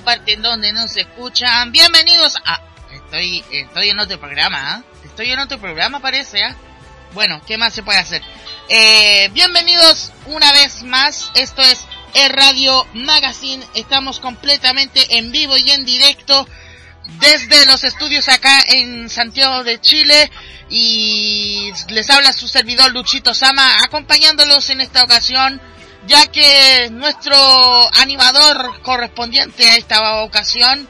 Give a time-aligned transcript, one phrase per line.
[0.00, 1.72] parte en donde nos escuchan.
[1.72, 2.60] Bienvenidos a...
[2.92, 4.82] Estoy, estoy en otro programa, ¿ah?
[5.04, 6.56] Estoy en otro programa parece, ¿ah?
[7.12, 8.22] Bueno, ¿qué más se puede hacer?
[8.68, 11.80] Eh, bienvenidos una vez más, esto es
[12.14, 16.46] el Radio Magazine, estamos completamente en vivo y en directo
[17.20, 20.30] desde los estudios acá en Santiago de Chile
[20.68, 25.60] y les habla su servidor Luchito Sama acompañándolos en esta ocasión
[26.08, 27.36] ya que nuestro
[28.00, 30.88] animador correspondiente a esta ocasión,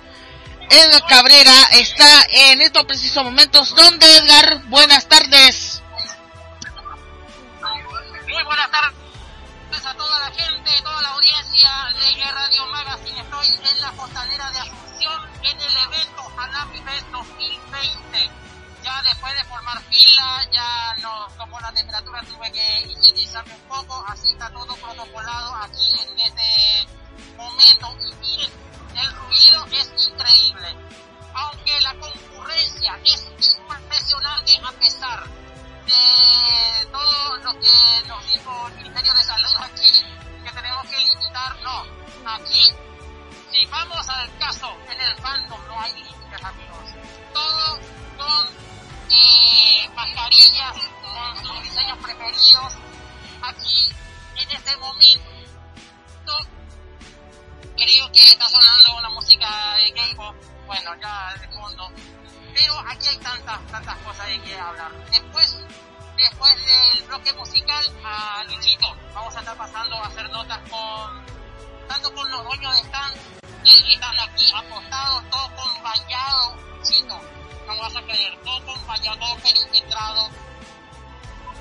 [0.71, 3.75] Edgar Cabrera, está en estos precisos momentos.
[3.75, 4.63] ¿Dónde, Edgar?
[4.69, 5.83] Buenas tardes.
[7.61, 13.21] Muy buenas tardes a toda la gente, toda la audiencia de Radio Magazine.
[13.21, 18.31] Estoy en la costanera de Asunción en el evento Hanami Fest 2020
[18.83, 24.05] ya después de formar fila, ya nos tomó la temperatura, tuve que higienizarme un poco,
[24.09, 26.89] así está todo protocolado aquí en este
[27.37, 27.97] momento.
[28.01, 28.53] Y miren,
[28.97, 30.77] el ruido es increíble.
[31.35, 33.29] Aunque la concurrencia es
[33.69, 35.25] impresionante a pesar
[35.87, 40.05] de todo lo que nos dijo el Ministerio de Salud aquí,
[40.45, 41.85] que tenemos que limitar, no.
[42.35, 42.73] Aquí,
[43.51, 46.91] si vamos al caso, en el fandom no hay límites, amigos.
[47.33, 47.79] Todo
[48.19, 48.68] con
[49.11, 52.75] eh, mascarillas con sus diseños preferidos.
[53.43, 53.89] Aquí,
[54.37, 56.33] en este momento,
[57.77, 60.35] creo que está sonando una música de K-pop,
[60.67, 61.91] bueno, ya de fondo.
[62.55, 64.93] Pero aquí hay tantas, tantas cosas de que hablar.
[65.11, 65.59] Después,
[66.17, 71.27] después del bloque musical, a Luchito, vamos a estar pasando a hacer notas con,
[71.89, 73.17] tanto con los dueños de stand,
[73.65, 77.38] que están aquí apostados, todo con bañado, Luchito
[77.69, 80.31] no vas a creer, todo acompañado, todo.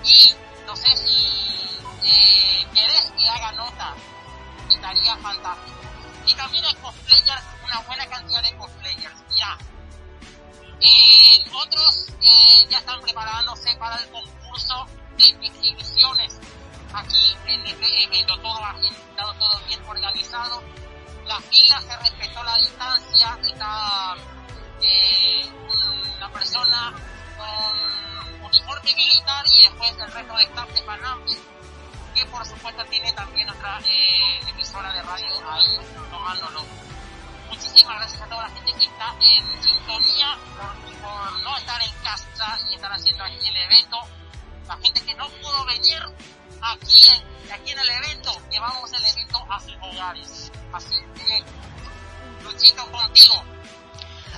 [0.05, 0.35] Y
[0.65, 3.93] no sé si eh, querés que haga nota,
[4.69, 5.77] estaría fantástico.
[6.25, 9.23] Y también hay cosplayers, una buena cantidad de cosplayers.
[9.29, 9.57] Mira,
[10.79, 14.87] eh, otros eh, ya están preparándose para el concurso
[15.17, 16.39] de exhibiciones
[16.93, 18.59] aquí en este evento, todo
[19.17, 20.63] todo bien organizado.
[21.25, 24.15] La fila se respetó la distancia, está
[24.81, 25.49] eh,
[26.27, 26.93] una persona
[27.37, 31.25] con uniforme militar y después el resto de staff de Panam,
[32.13, 35.79] que por supuesto tiene también otra eh, emisora de radio ahí
[36.09, 36.65] tomándolo.
[37.49, 40.37] Muchísimas gracias a toda la gente que está en sintonía
[41.01, 43.97] por, no estar en casa y estar haciendo aquí el evento.
[44.67, 46.01] La gente que no pudo venir
[46.61, 50.51] aquí en, aquí en el evento, llevamos el evento a sus hogares.
[50.73, 51.43] Así que,
[52.43, 53.56] Luchito, contigo.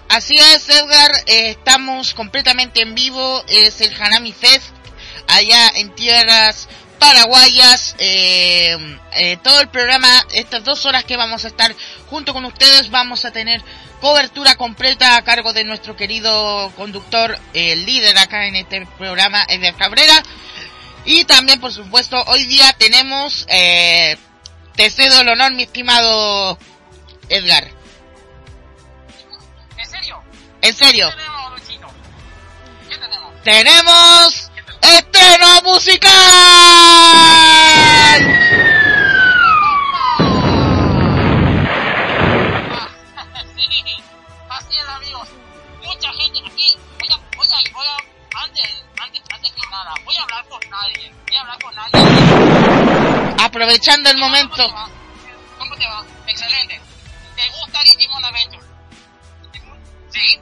[0.09, 4.73] Así es, Edgar, eh, estamos completamente en vivo, es el Hanami Fest,
[5.27, 8.75] allá en tierras paraguayas, eh,
[9.13, 11.75] eh, todo el programa, estas dos horas que vamos a estar
[12.09, 13.61] junto con ustedes, vamos a tener
[14.01, 19.75] cobertura completa a cargo de nuestro querido conductor, el líder acá en este programa, Edgar
[19.75, 20.23] Cabrera,
[21.05, 24.17] y también, por supuesto, hoy día tenemos, eh,
[24.75, 26.57] te cedo el honor, mi estimado
[27.29, 27.78] Edgar.
[30.61, 31.09] En serio.
[32.89, 33.43] ¿Qué tenemos?
[33.43, 34.51] Tenemos
[34.81, 36.09] estreno musical.
[53.41, 54.55] Aprovechando el momento.
[54.57, 54.89] ¿Cómo te va?
[55.57, 56.05] ¿Cómo te va?
[56.27, 56.79] Excelente.
[57.35, 58.65] ¿Te gusta Digimon Adventure?
[60.11, 60.39] ¿Sí?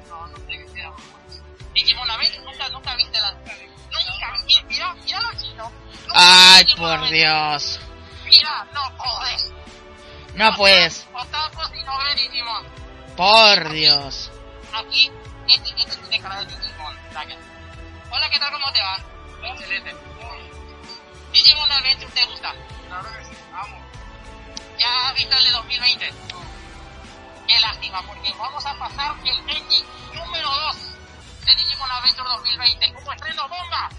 [1.77, 3.31] Digimon Adventure, nunca, nunca viste la...
[3.33, 5.71] Nunca, mira, mira los chinos.
[6.11, 7.79] Ay, por Dios.
[8.25, 9.53] Mira, no jodes.
[10.33, 11.07] No puedes.
[11.13, 12.65] Otaku si no ve Digimon.
[13.15, 14.31] Por Dios.
[14.73, 15.11] Aquí,
[15.47, 16.97] este, este tiene cara de Digimon.
[18.09, 18.51] Hola, ¿qué tal?
[18.53, 18.97] ¿Cómo te va?
[19.43, 19.95] Excelente.
[21.31, 22.55] Digimon Adventure, ¿te gusta?
[22.87, 23.79] Claro que sí, vamos.
[24.79, 26.13] ¿Ya viste el de 2020?
[27.47, 30.97] Qué lástima, porque vamos a pasar el ending número 2
[31.47, 33.89] de Digimon Adventure 2020 como estreno bomba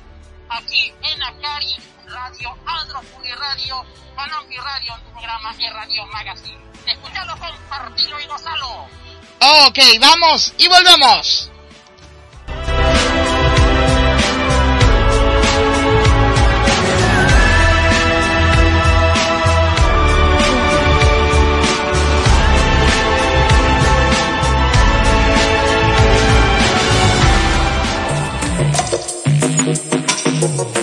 [0.51, 1.77] aquí en Akari
[2.07, 6.59] Radio, Andro Fury Radio, Panampi Radio, en tu programa de Radio Magazine.
[6.87, 8.89] Escuchalo, compartilo y gozalo.
[9.41, 11.51] Ok, vamos y volvemos.
[30.49, 30.78] Boom, boom, boom.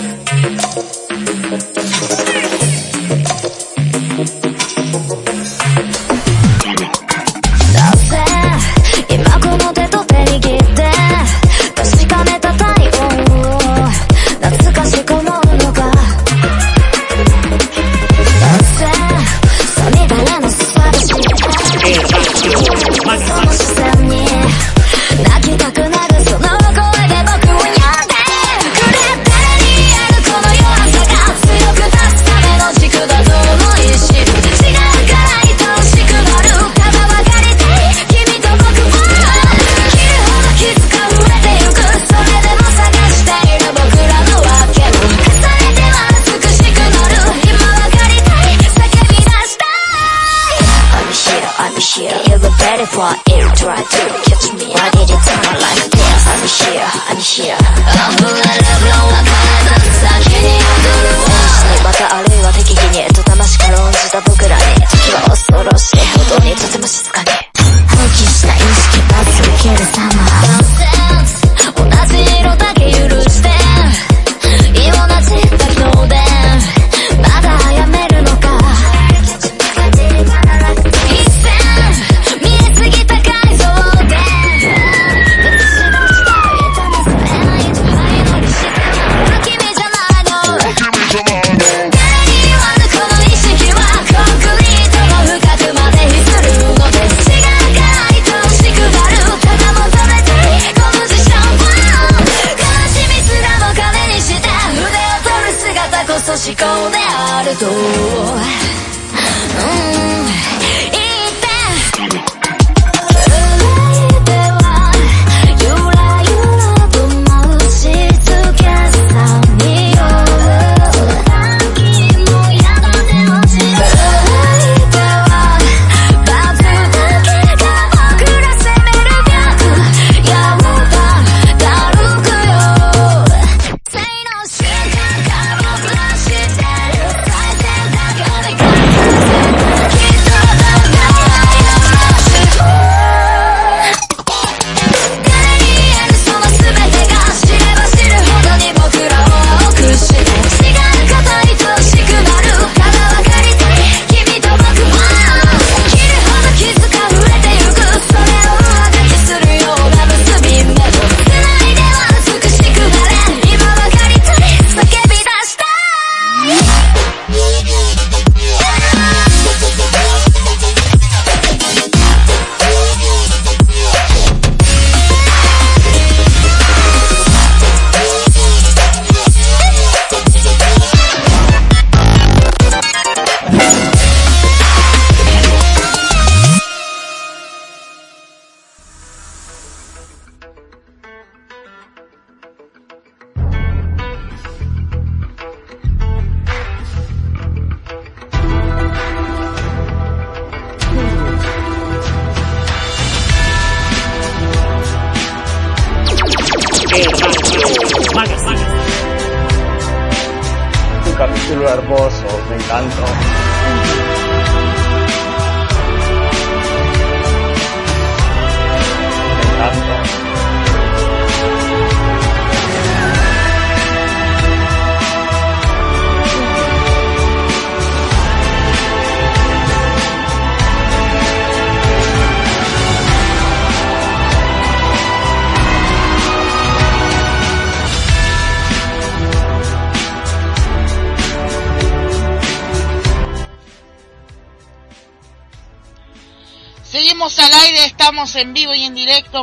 [56.72, 57.58] Here, I'm here
[58.24, 58.35] 危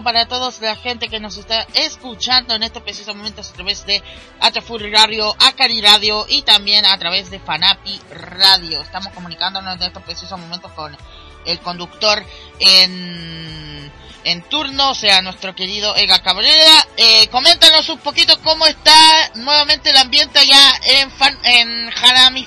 [0.02, 4.02] para toda la gente que nos está escuchando en estos precisos momentos a través de
[4.40, 8.82] Atafuri Radio, Akari Radio y también a través de Fanapi Radio.
[8.82, 10.98] Estamos comunicándonos en estos precisos momentos con
[11.46, 12.26] el conductor
[12.60, 13.92] en,
[14.24, 16.88] en turno, o sea, nuestro querido Ega Cabrera.
[16.98, 21.12] Eh, coméntanos un poquito cómo está nuevamente el ambiente allá en,
[21.44, 22.46] en Hanami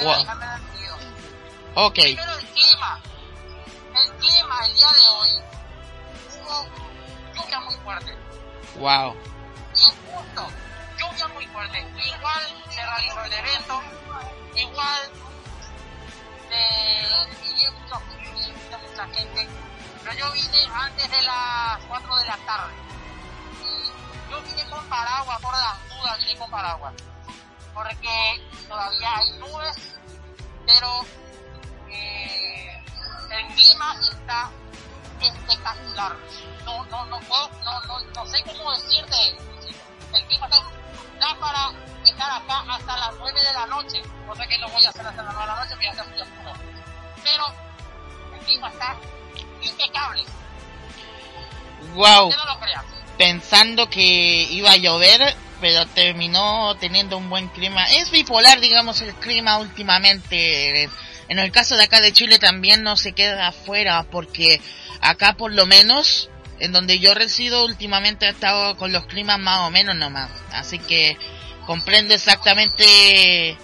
[0.00, 0.24] Wow.
[1.74, 3.00] Ok, Pero el clima,
[3.94, 5.30] el clima el día de hoy,
[6.34, 6.66] hubo
[7.34, 8.16] lluvia muy fuerte.
[8.76, 9.16] wow.
[9.74, 10.48] Injusto,
[10.98, 11.78] lluvia muy fuerte.
[11.80, 13.82] Igual se realizó el evento,
[14.56, 15.10] igual
[16.50, 17.12] de,
[17.46, 19.48] y mucho, mucha, mucha gente.
[20.04, 22.72] Pero yo vine antes de las 4 de la tarde.
[23.62, 26.94] Y yo vine con paraguas, por las dudas vine con paraguas.
[27.74, 29.76] Porque todavía hay nubes,
[30.66, 31.04] pero
[31.90, 32.82] eh,
[33.30, 34.50] el clima está
[35.20, 36.16] espectacular.
[36.64, 39.16] No, no, no puedo, no, no, no sé cómo decirte.
[40.14, 40.58] El clima está,
[41.18, 41.70] da para
[42.04, 45.22] estar acá hasta las 9 de la noche, cosa que no voy a hacer hasta
[45.22, 46.52] las 9 de la noche, está muy oscuro.
[47.24, 47.44] Pero
[48.34, 48.96] el clima está
[49.62, 50.24] impecable,
[51.94, 52.30] Wow.
[52.30, 52.84] no lo creas.
[53.18, 57.84] pensando que iba a llover, pero terminó teniendo un buen clima.
[57.86, 60.90] Es bipolar, digamos, el clima últimamente.
[61.28, 64.60] En el caso de acá de Chile también no se queda afuera, porque
[65.00, 69.60] acá por lo menos, en donde yo resido últimamente ha estado con los climas más
[69.60, 70.30] o menos nomás.
[70.52, 71.16] Así que
[71.64, 73.56] comprendo exactamente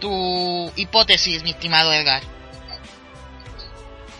[0.00, 2.22] tu hipótesis, mi estimado Edgar.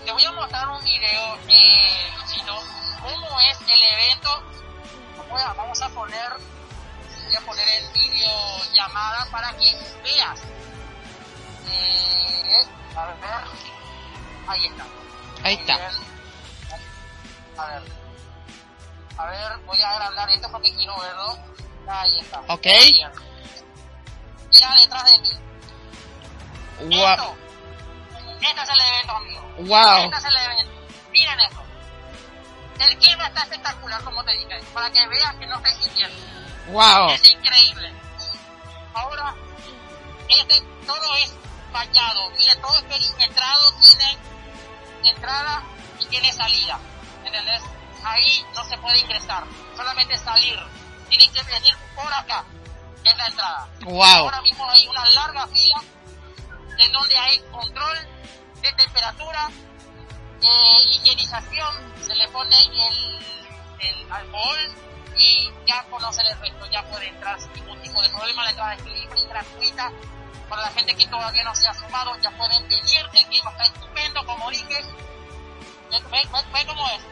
[0.05, 2.55] Te voy a mostrar un video, eh, Luchito,
[3.03, 4.43] cómo es el evento.
[5.37, 6.31] A- vamos a poner,
[7.37, 10.40] voy a poner el video llamada para que veas.
[11.70, 12.62] Eh,
[12.96, 13.16] a ver,
[14.46, 14.85] ahí está.
[15.42, 15.75] Ahí está.
[17.59, 17.83] A ver.
[19.18, 21.38] A ver, voy a agrandar esto porque quiero verlo.
[21.88, 22.40] Ahí está.
[22.49, 22.66] Ok.
[24.53, 25.31] Mira detrás de mí.
[26.79, 27.11] Wow.
[27.11, 27.37] Esto.
[28.40, 29.55] Este es el evento, amigo.
[29.59, 30.05] Wow.
[30.05, 30.72] Este es el evento.
[31.11, 31.62] Miren esto.
[32.79, 36.37] El clima está espectacular, como te dije, para que veas que no estoy mintiendo.
[36.68, 37.11] Wow.
[37.11, 37.92] Es increíble.
[38.94, 39.35] Ahora,
[40.29, 41.33] este, todo es
[41.72, 42.31] fallado.
[42.31, 44.18] Mire, todo es perimetrado, tiene
[45.11, 45.62] entrada
[46.00, 46.79] y tiene salida.
[47.24, 47.62] ¿Entendés?
[48.05, 49.44] Ahí no se puede ingresar,
[49.76, 50.59] solamente salir.
[51.09, 52.44] Tiene que venir por acá,
[53.02, 53.68] que es la entrada.
[53.83, 54.05] Wow.
[54.05, 55.83] Ahora mismo hay una larga fila
[56.79, 57.96] en donde hay control
[58.61, 59.48] de temperatura,
[60.42, 63.18] eh, higienización, se le pone el,
[63.81, 64.86] el alcohol
[65.16, 68.74] y ya conocen el resto, ya puede entrar sin ningún tipo de problema, la entrada
[68.74, 69.92] es libre y gratuita.
[70.48, 73.64] Para la gente que todavía no se ha sumado, ya pueden pedir, el clima está
[73.64, 74.85] estupendo, como dije.
[75.90, 77.02] ¿Ve, ve, ve cómo es?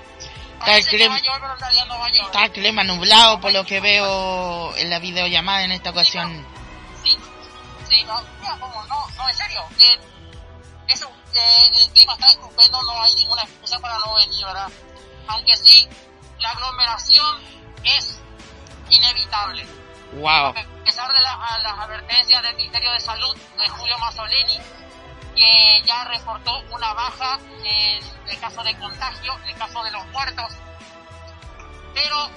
[0.61, 1.17] Parece que clima-.
[1.17, 6.47] Está el clima nublado por lo que veo en la videollamada en esta ocasión.
[7.03, 7.17] Sí,
[7.89, 8.21] sí, no.
[8.21, 9.65] No, no, en serio.
[9.81, 9.99] Eh,
[10.89, 14.69] eso, eh, el clima está estupendo, no hay ninguna excusa para no venir, ¿verdad?
[15.27, 15.89] Aunque sí,
[16.39, 18.19] la aglomeración es
[18.91, 19.67] inevitable.
[20.13, 20.49] Wow.
[20.57, 24.59] A pesar de la- a las advertencias del Ministerio de Salud de Julio Mazzoleni,
[25.35, 30.07] que ya reportó una baja en el caso de contagio, en el caso de los
[30.09, 30.53] muertos,
[31.95, 32.29] pero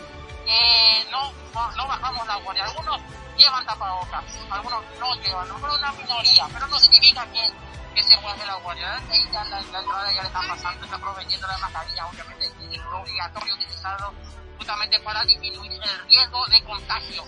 [0.48, 2.64] eh, no, no, no bajamos la guardia.
[2.66, 3.02] Algunos
[3.38, 7.52] llevan tapabocas, algunos no llevan, pero una minoría, pero no significa que,
[7.98, 9.02] que se vuelve la guardia.
[9.10, 12.76] Ahí ya la, la entrada ya le está pasando, está proveyendo la mascarilla, obviamente, y
[12.76, 14.14] es obligatorio utilizarlo
[14.56, 17.24] justamente para disminuir el riesgo de contagio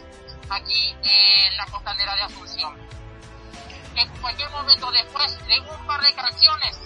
[0.47, 2.77] aquí en la costanera de Asunción.
[3.95, 6.77] En cualquier momento después de un par de canciones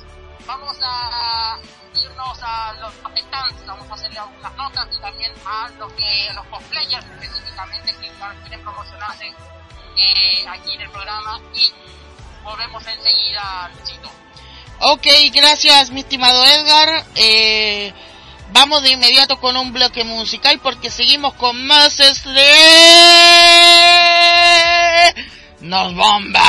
[0.48, 1.60] vamos a
[1.94, 6.46] irnos a los afectantes, vamos a hacerle algunas notas y también a los que los
[6.48, 8.10] cosplayers específicamente que
[8.42, 11.74] quieren promocionarse eh, aquí en el programa y
[12.44, 14.12] volvemos enseguida, Luchito.
[14.80, 17.06] Ok, gracias mi estimado Edgar.
[17.16, 17.94] Eh,
[18.52, 22.44] vamos de inmediato con un bloque musical porque seguimos con más estreno.
[25.62, 26.42] Nos bomba.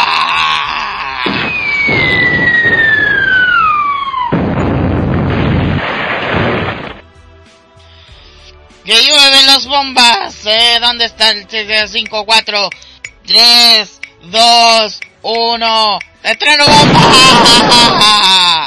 [8.85, 10.45] Que llueven las bombas.
[10.45, 11.47] Eh, ¿Dónde está el
[11.89, 12.71] 5, 4,
[13.27, 15.99] 3, 2, 1?
[16.23, 17.03] ¡Estreno bomba!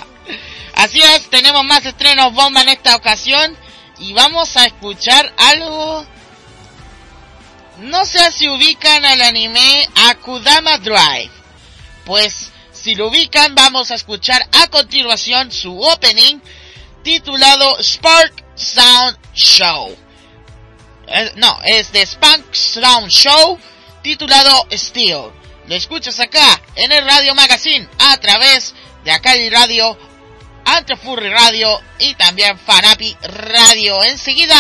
[0.74, 3.56] Así es, tenemos más estrenos bomba en esta ocasión.
[4.00, 6.06] Y vamos a escuchar algo.
[7.80, 11.32] No sé si ubican al anime Akudama Drive.
[12.06, 16.40] Pues si lo ubican, vamos a escuchar a continuación su opening
[17.04, 19.96] titulado Spark Sound Show.
[21.08, 23.60] Eh, no, es de Spark Sound Show
[24.02, 25.37] titulado Steel.
[25.68, 29.98] Lo escuchas acá, en el Radio Magazine, a través de Acadi Radio,
[30.64, 34.02] Antefurry Radio y también Fanapi Radio.
[34.04, 34.56] Enseguida,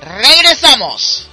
[0.00, 1.28] regresamos.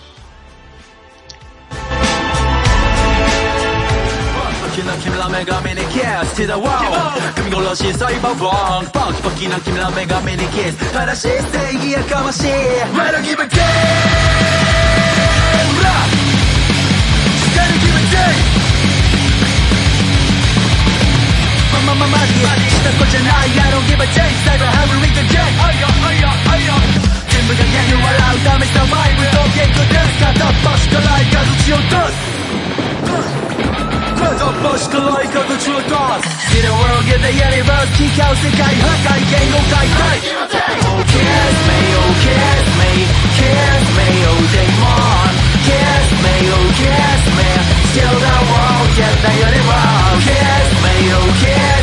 [21.93, 25.53] on my mind I, I don't give a chance cyber how we ring the jack
[25.61, 26.71] 아야 아야 아야
[27.29, 28.61] 팀을 강해 you are out I'm
[29.21, 32.17] we don't get good this got the fuck the light got to chill dust
[34.17, 35.81] Got the fuck the light got to chill
[36.49, 39.89] See the world get the universe kick out the guy hug I can't go die
[40.89, 42.91] Oh kiss me oh kiss me
[43.37, 47.83] kiss me oh demon Kiss me oh kiss me.
[47.93, 51.82] Till the world get the universe Kiss me oh kiss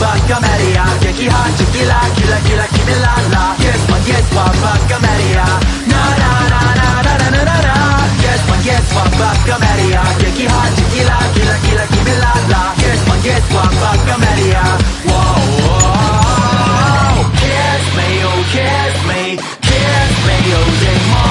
[0.00, 4.52] banca media Ja ki hači, kila, kila, kila, kimi la la Yes man, yes man,
[4.62, 5.44] banca media
[5.90, 7.76] Na na na na na na na na na
[8.24, 12.62] Yes man, yes man, banca media Ja ki hači, kila, kila, kila, kimi la la
[12.84, 14.62] Yes man, yes man, banca media
[15.08, 19.20] Wow, wow Kiss me, oh kiss me
[19.66, 21.29] Kiss me, oh yeah,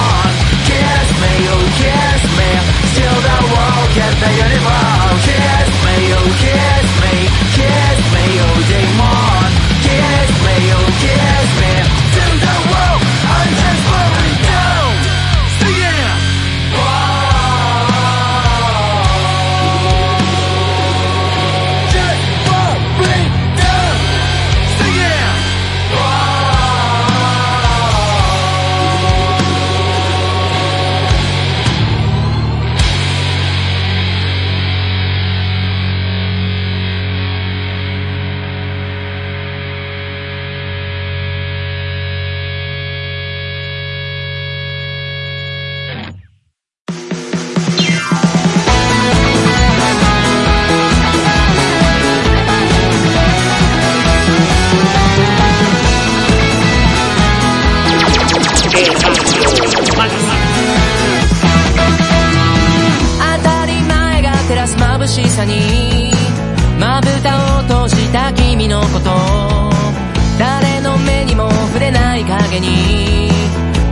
[72.60, 73.28] に。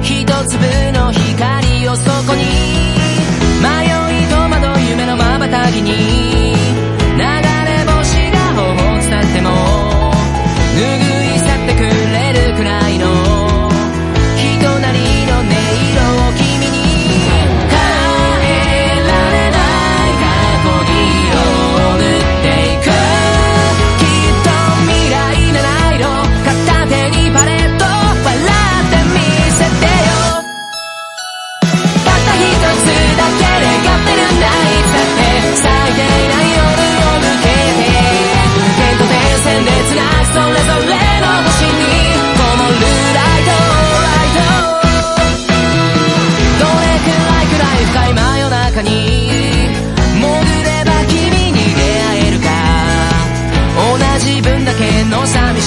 [0.03, 2.45] 一粒の光をそこに。
[3.61, 6.48] 迷い戸惑い夢の瞬きに。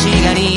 [0.02, 0.51] しがり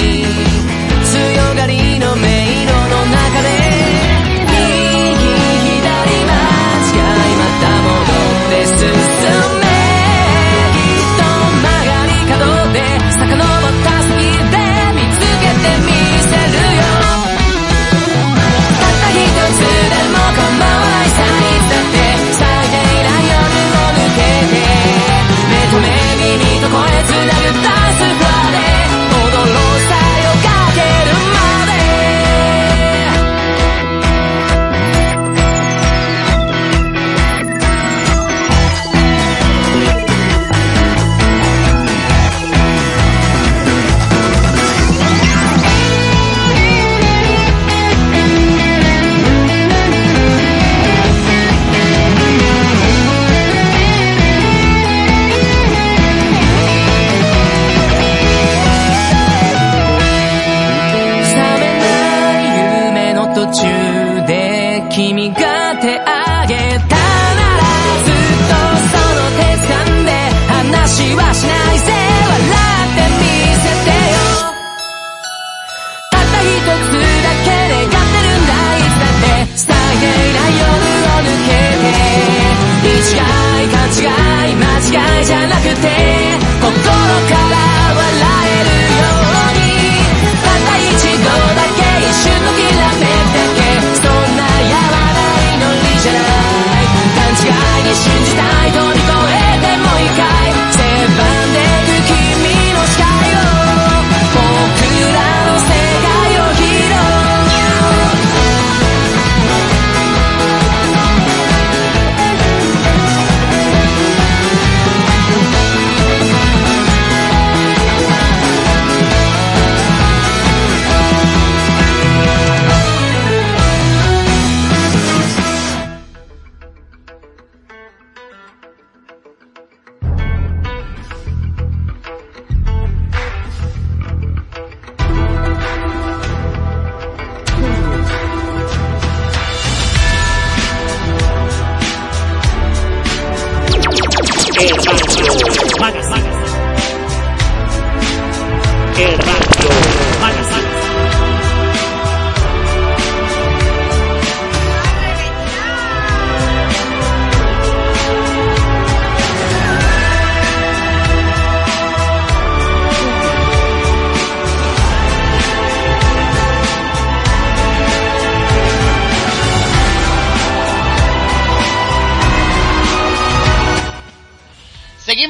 [148.97, 150.04] El radio.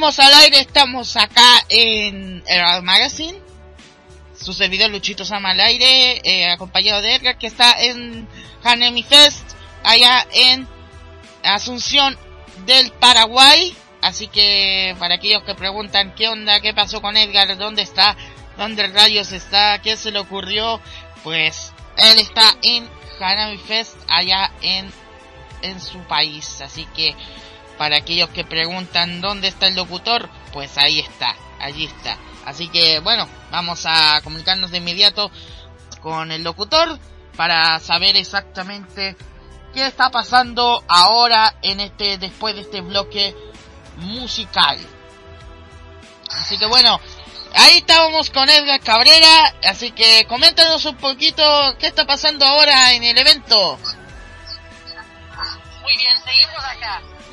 [0.05, 3.41] Al aire, estamos acá en el Magazine.
[4.39, 8.29] Su servidor Luchito Sama al aire, eh, acompañado de Edgar, que está en
[8.63, 10.69] Hanemi Fest, allá en
[11.43, 12.19] Asunción
[12.67, 13.75] del Paraguay.
[14.03, 18.15] Así que para aquellos que preguntan qué onda, qué pasó con Edgar, dónde está,
[18.59, 20.83] dónde Radios está, qué se le ocurrió,
[21.23, 22.87] pues él está en
[23.21, 24.93] Hanami Fest allá en,
[25.63, 26.61] en su país.
[26.61, 27.17] Así que
[27.79, 32.17] para aquellos que preguntan dónde está el locutor, pues ahí está, allí está.
[32.45, 35.31] Así que bueno, vamos a comunicarnos de inmediato
[36.01, 36.99] con el locutor
[37.37, 39.17] para saber exactamente
[39.73, 43.35] qué está pasando ahora en este después de este bloque
[43.97, 44.79] musical.
[46.31, 47.01] Así que bueno,
[47.55, 51.43] ahí estábamos con Edgar Cabrera, así que coméntanos un poquito
[51.79, 53.79] qué está pasando ahora en el evento.
[55.83, 57.14] Muy bien, seguimos acá.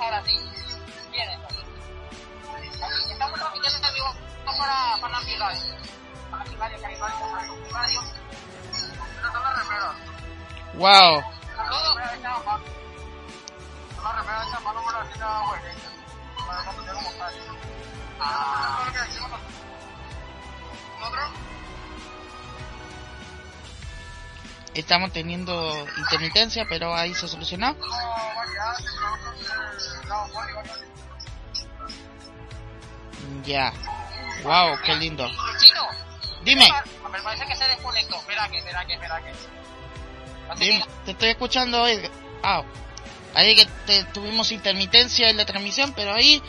[0.00, 0.38] Ahora sí.
[1.10, 1.28] Bien.
[3.10, 3.80] Estamos transmitiendo
[4.58, 5.00] para
[6.80, 8.02] Caribario, Panampi Radio.
[8.72, 9.96] Estas son las remeras.
[10.74, 11.22] Wow,
[11.56, 12.64] la.
[20.98, 21.30] Para
[24.80, 27.76] estamos teniendo intermitencia, pero ahí se solucionó.
[33.44, 33.72] Ya.
[34.42, 35.28] Wow, qué lindo.
[36.44, 36.68] Dime,
[37.10, 38.16] Me parece que se desconectó.
[38.16, 39.30] Espera que, espera que, espera que.
[40.50, 42.10] Así dime, que, te estoy escuchando, Edgar.
[42.42, 42.62] Ah,
[43.34, 46.42] ahí que te- tuvimos intermitencia en la transmisión, pero ahí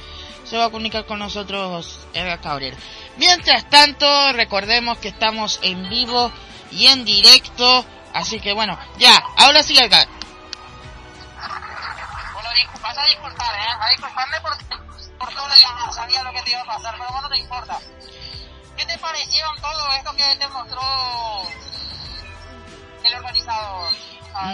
[0.46, 2.78] se va a comunicar con nosotros Edgar Cabrera.
[3.18, 6.32] Mientras tanto, recordemos que estamos en vivo
[6.72, 9.74] y en directo, así que bueno, ya, ahora sí,
[12.34, 13.68] bueno, discul- vas a disculpar, ¿eh?
[13.82, 14.58] A disculparme por,
[15.18, 17.38] por todo ya no sabía lo que te iba a pasar, pero bueno, no te
[17.40, 17.80] importa.
[18.78, 20.82] ¿Qué te parecieron todo esto que te mostró
[23.04, 23.90] el organizador?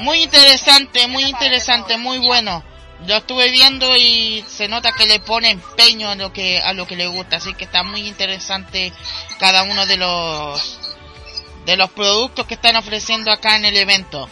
[0.02, 2.64] Muy interesante, ¿qué muy interesante, muy bueno.
[3.06, 6.88] Lo estuve viendo y se nota que le pone empeño a lo que a lo
[6.88, 8.94] que le gusta, así que está muy interesante
[9.38, 10.95] cada uno de los
[11.66, 14.30] de los productos que están ofreciendo acá en el evento.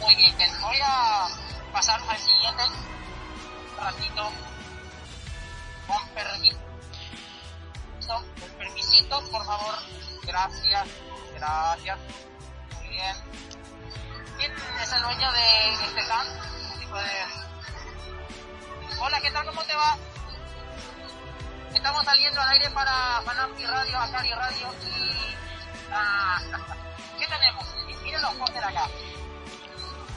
[0.00, 1.26] Muy bien, voy a
[1.72, 2.62] pasar al siguiente
[3.78, 4.30] ratito
[5.86, 6.58] con permiso.
[8.06, 8.24] Con
[8.58, 9.74] permisito, por favor.
[10.22, 10.88] Gracias,
[11.34, 11.98] gracias.
[12.78, 13.16] Muy bien.
[14.38, 16.54] ¿Quién es el dueño de este stand?
[19.00, 19.46] Hola, ¿qué tal?
[19.46, 19.98] ¿Cómo te va?
[21.74, 25.34] Estamos saliendo al aire para Panampi Radio, Acari Radio y...
[25.92, 26.40] Ah,
[27.18, 27.66] ¿Qué tenemos?
[28.02, 28.88] Miren los póster acá.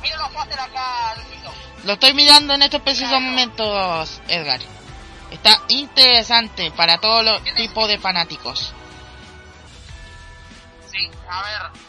[0.01, 1.53] Miren los póster acá, Luisito.
[1.83, 4.59] Lo estoy mirando en estos precisos momentos, Edgar.
[5.31, 8.73] Está interesante para todos los tipos de fanáticos.
[10.91, 11.81] Sí, a ver.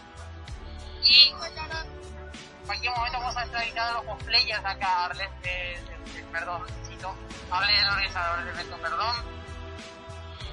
[1.04, 5.80] Y en cualquier momento vamos a entrevistar a los cosplayers acá, a darles, eh,
[6.16, 7.14] eh, perdón, Luisito.
[7.50, 9.37] Hable del organizador del evento, perdón.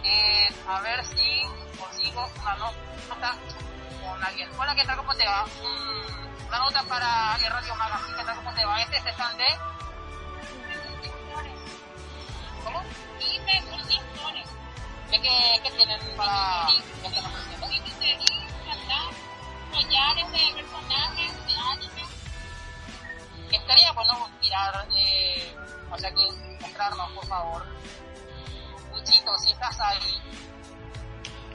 [0.05, 1.41] Eh, a ver si
[1.77, 3.35] consigo una nota
[4.03, 4.49] con alguien.
[4.57, 4.97] Hola, ¿qué tal?
[4.97, 5.45] ¿Cómo te va?
[5.45, 8.35] Mm, una nota para el Radio Magazine, ¿qué tal?
[8.35, 8.81] ¿Cómo te va?
[8.81, 9.45] Este es el stand de...
[12.63, 12.83] ¿Cómo?
[15.09, 16.67] ¿De qué, qué tienen para...
[17.01, 17.65] qué están ofreciendo?
[19.71, 22.03] collares de personajes de anime.
[23.51, 25.55] Estaría bueno mirar, eh,
[25.91, 26.31] o sea que
[26.61, 27.65] mostrarnos, por favor.
[29.05, 30.21] Si estás ahí,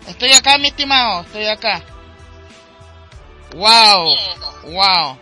[0.07, 1.83] Estoy acá, mi estimado, estoy acá.
[3.55, 4.15] Wow,
[4.65, 5.19] wow.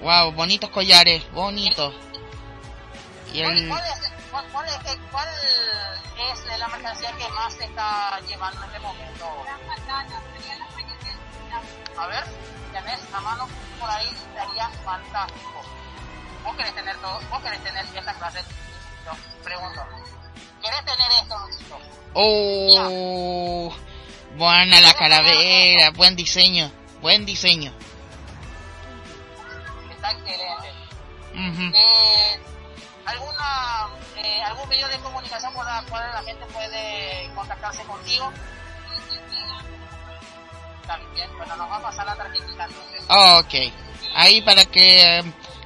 [0.00, 1.94] Wow, bonitos collares, bonitos.
[3.32, 7.54] Y ¿Cuál, el cuál es, ¿cuál, cuál es, que- cuál es la mercancía que más
[7.54, 9.26] se está llevando en este momento?
[11.96, 12.24] A ver,
[12.72, 13.48] tenés a mano
[13.78, 15.62] por ahí, sería fantástico.
[16.44, 18.42] Vos querés tener todo, vos querés tener esta clase.
[19.06, 19.12] Yo
[19.44, 19.82] pregunto,
[20.62, 21.78] ¿querés tener esto, Luisito?
[22.14, 23.74] Oh,
[24.36, 27.72] buena la calavera, buen diseño, buen diseño.
[29.90, 30.68] Está excelente.
[31.76, 32.40] Eh,
[33.06, 38.32] ¿alguna, eh, ¿Algún medio de comunicación por la cual la gente puede contactarse contigo?
[40.82, 43.04] Está bien, bueno, nos va a pasar la tarjetita entonces.
[43.08, 43.72] Ok,
[44.16, 45.22] ahí para que eh,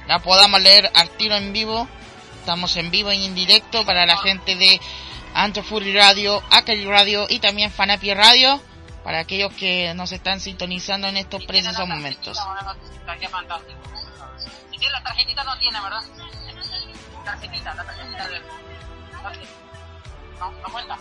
[0.07, 1.87] la podamos leer al tiro en vivo.
[2.45, 4.79] Estamos en vivo y en directo para la gente de
[5.33, 8.61] Antofuri Radio, Acari Radio y también Fanapi Radio.
[9.03, 12.37] Para aquellos que nos están sintonizando en estos precisos momentos.
[14.91, 16.01] la tarjetita no tiene, ¿verdad?
[17.25, 18.39] Tarjetita, la tarjetita de...
[20.39, 20.97] No, no cuenta.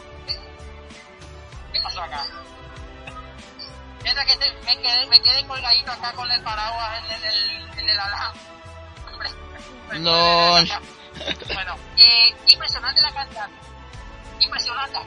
[1.75, 2.25] ¿Qué pasó acá?
[4.03, 7.81] Que te- me, quedé, me quedé colgadito acá con el paraguas en, el- en el,
[7.81, 7.99] en el.
[10.05, 10.71] LOL.
[11.53, 13.49] Bueno, eh, impresionante la cantidad.
[14.41, 14.99] Impresionante.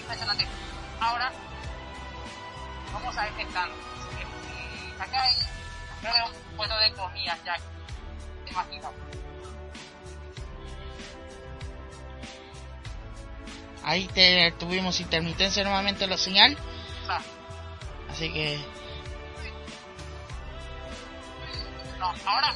[0.00, 0.46] Impresionante.
[1.00, 1.32] Ahora,
[2.92, 3.42] vamos a este.
[3.42, 3.46] Eh,
[4.98, 5.34] Acá hay,
[6.00, 7.56] acá un puesto de comida ya.
[8.44, 8.90] Te imagino.
[13.84, 16.56] Ahí te, tuvimos intermitencia nuevamente en la señal.
[17.06, 17.20] Sea,
[18.08, 18.60] Así que
[22.02, 22.52] no, ahora,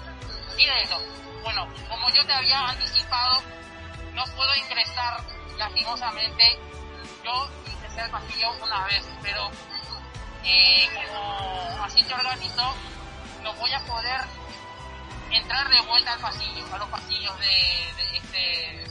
[0.57, 0.99] mire eso.
[1.47, 3.41] Bueno, como yo te había anticipado,
[4.15, 5.23] no puedo ingresar
[5.57, 6.59] lastimosamente.
[7.25, 9.49] Yo ingresé al pasillo una vez, pero
[10.43, 12.75] eh, como así se organizó,
[13.45, 14.21] no voy a poder
[15.31, 18.85] entrar de vuelta al pasillo, a los pasillos de, de este,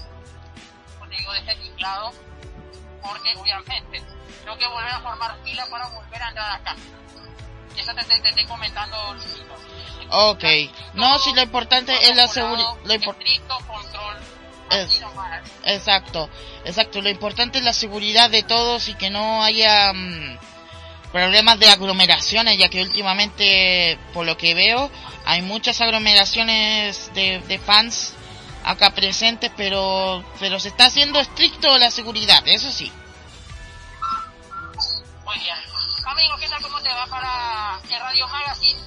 [1.10, 2.14] digo, de este teclado,
[3.02, 4.02] porque obviamente
[4.46, 6.76] tengo que volver a formar fila para volver a entrar acá.
[7.76, 9.56] Eso te, te- te estoy comentando, Luisito.
[10.10, 10.44] Ok.
[10.94, 12.70] No, si lo importante es la seguridad.
[12.78, 14.18] Control.
[14.72, 15.02] Es-.
[15.64, 16.30] Exacto,
[16.64, 17.02] exacto.
[17.02, 20.38] Lo importante es la seguridad de todos y que no haya mm,
[21.12, 24.90] problemas de aglomeraciones, ya que últimamente, por lo que veo,
[25.26, 28.14] hay muchas aglomeraciones de, de fans
[28.64, 32.92] acá presentes, pero, pero se está haciendo estricto la seguridad, eso sí.
[35.24, 35.56] Muy bien.
[36.06, 36.62] Amigo, ¿qué tal?
[36.62, 38.80] ¿Cómo te va para el Radio Magazine?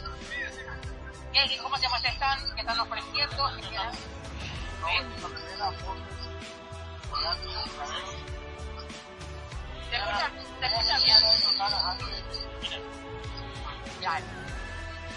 [1.33, 3.51] ¿Qué, ¿Cómo se llama este stand que están ofreciendo?
[9.91, 11.19] ¿Te escucha, te escucha bien?
[14.01, 14.21] Ya.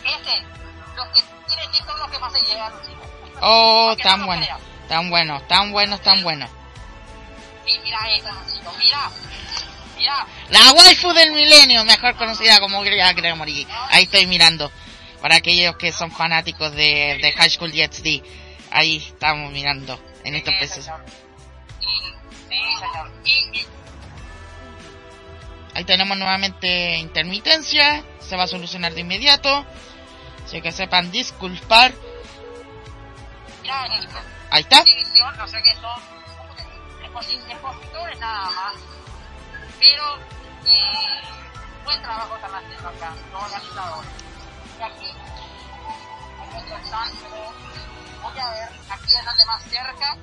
[0.04, 0.44] Este,
[0.96, 3.08] los que quieren ir son los que más se llegan, chicos.
[3.42, 4.46] Oh, no tan lo bueno,
[4.88, 6.48] tan bueno, tan bueno, tan bueno.
[7.66, 9.12] Sí, mira esto, chicos, mira.
[9.98, 10.28] Mira.
[10.50, 13.68] La waifu del milenio, mejor conocida como Gria Gregory.
[13.90, 14.72] Ahí estoy mirando.
[15.22, 18.24] Para aquellos que son fanáticos de, de High School DxD.
[18.72, 20.88] Ahí estamos mirando en estos precios.
[25.74, 28.04] Ahí tenemos nuevamente intermitencia.
[28.20, 29.66] Se va a solucionar de inmediato.
[30.46, 31.94] Así que sepan disculpar.
[34.50, 34.84] Ahí está.
[39.80, 40.18] Pero,
[40.66, 41.22] eh,
[41.84, 44.31] buen trabajo están haciendo acá, los organizadores.
[44.82, 47.14] Y aquí, en nuestro stand,
[48.24, 50.18] voy a ver, aquí es donde más cerca.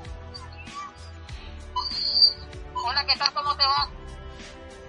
[2.75, 3.33] Hola, ¿qué tal?
[3.35, 3.89] ¿Cómo te va?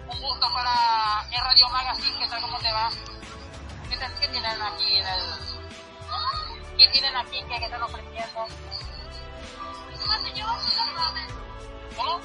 [0.08, 2.42] Un gusto para el Radio Magazine, ¿qué tal?
[2.42, 2.90] ¿Cómo te va?
[3.90, 5.22] ¿Qué, te- qué tienen aquí en el...
[6.76, 8.48] ¿Qué tienen aquí que, que están ofreciendo?
[11.96, 12.20] ¿Cómo?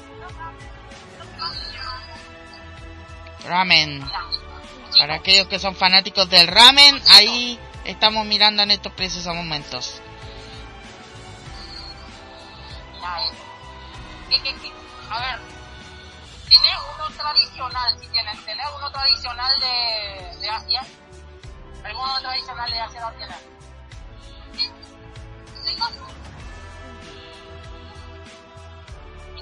[3.45, 4.01] Ramen.
[4.97, 10.01] Para aquellos que son fanáticos del ramen, ahí estamos mirando en estos precisos momentos.
[15.09, 15.39] A ver,
[16.49, 17.99] ¿tenés uno tradicional?
[17.99, 20.81] Si tienen, ¿tenés uno tradicional de, de Asia?
[21.83, 23.55] ¿Alguno tradicional de Asia no tienen?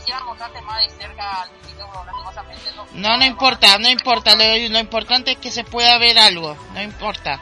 [0.03, 2.85] Quisiera mostrarte más de cerca al chiquito, pero lastimosamente no.
[2.91, 4.35] No, no importa, no importa.
[4.35, 6.57] Lo, lo importante es que se pueda ver algo.
[6.73, 7.39] No importa.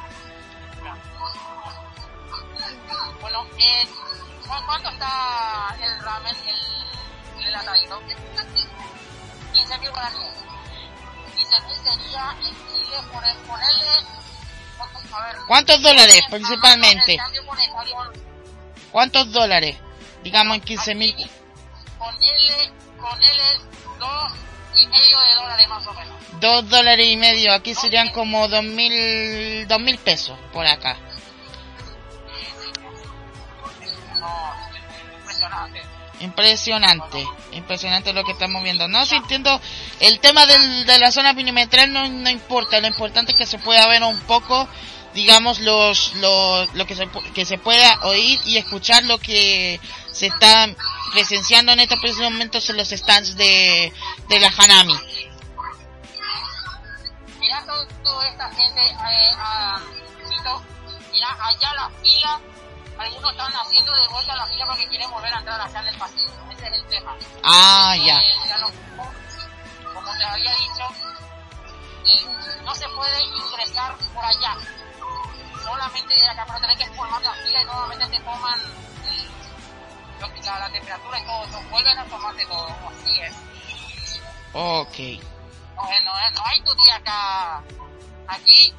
[3.22, 8.02] Bueno, eh, ¿cu- ¿cuánto está el ramen, el, el enlatadito?
[9.54, 10.34] 15 mil guaraníes.
[11.36, 13.90] 15 mil sería en Chile poner, ponerle,
[15.14, 17.18] a ver, ¿Cuántos dólares el principalmente?
[17.18, 17.44] monetario,
[18.92, 19.78] ¿Cuántos dólares?
[20.24, 21.32] Digamos en 15 mil.
[22.02, 23.44] Ponele, ponele
[24.00, 24.34] dos
[24.76, 26.16] y medio de dólares más o menos.
[26.40, 30.98] Dos dólares y medio, aquí serían como dos mil, dos mil pesos por acá.
[34.20, 34.54] No,
[35.20, 35.82] impresionante.
[36.22, 38.88] Impresionante, impresionante lo que estamos viendo.
[38.88, 39.62] No, si entiendo,
[40.00, 43.60] el tema del, de la zona perimetral no, no importa, lo importante es que se
[43.60, 44.68] pueda ver un poco,
[45.14, 49.80] digamos, los, lo, lo que se, que se pueda oír y escuchar lo que
[50.12, 50.68] se está
[51.14, 53.92] presenciando en estos precisos momentos en los stands de,
[54.30, 54.98] de la Hanami.
[57.40, 59.80] Mira todo, toda esta gente, eh, ah,
[60.30, 60.62] Chito,
[61.12, 62.40] mira allá la fila,
[63.00, 65.98] algunos están haciendo de vuelta la fila porque quieren volver a entrar allá en el
[65.98, 67.16] pasillo, ese es el tema.
[67.44, 68.20] Ah, ya.
[68.20, 68.72] Eh, ya no-
[69.94, 70.88] como te había dicho,
[72.06, 74.56] y no se puede ingresar por allá,
[75.64, 79.30] solamente acá, pero tenés que formar la fila y nuevamente te toman eh,
[80.46, 83.34] la, la temperatura y todo, no vuelven a tomarte todo, así es.
[84.54, 84.98] Ok.
[85.76, 87.64] No, no, no hay tu día acá.
[88.28, 88.74] Aquí,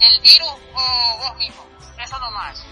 [0.00, 1.64] el virus o vos mismo.
[1.98, 2.64] Eso nomás.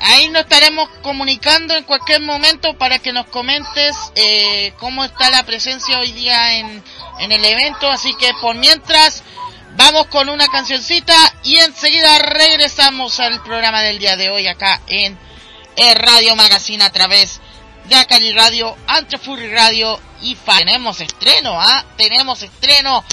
[0.00, 5.44] Ahí nos estaremos comunicando en cualquier momento para que nos comentes eh, cómo está la
[5.44, 6.84] presencia hoy día en,
[7.18, 7.90] en el evento.
[7.90, 9.22] Así que por mientras
[9.92, 11.14] vamos con una cancioncita
[11.44, 15.16] y enseguida regresamos al programa del día de hoy acá en
[15.94, 17.40] Radio Magazine a través
[17.88, 20.58] de Acali Radio, Antrafurri Radio y Fa.
[20.58, 21.84] Tenemos estreno, ¿ah?
[21.96, 23.04] Tenemos estreno.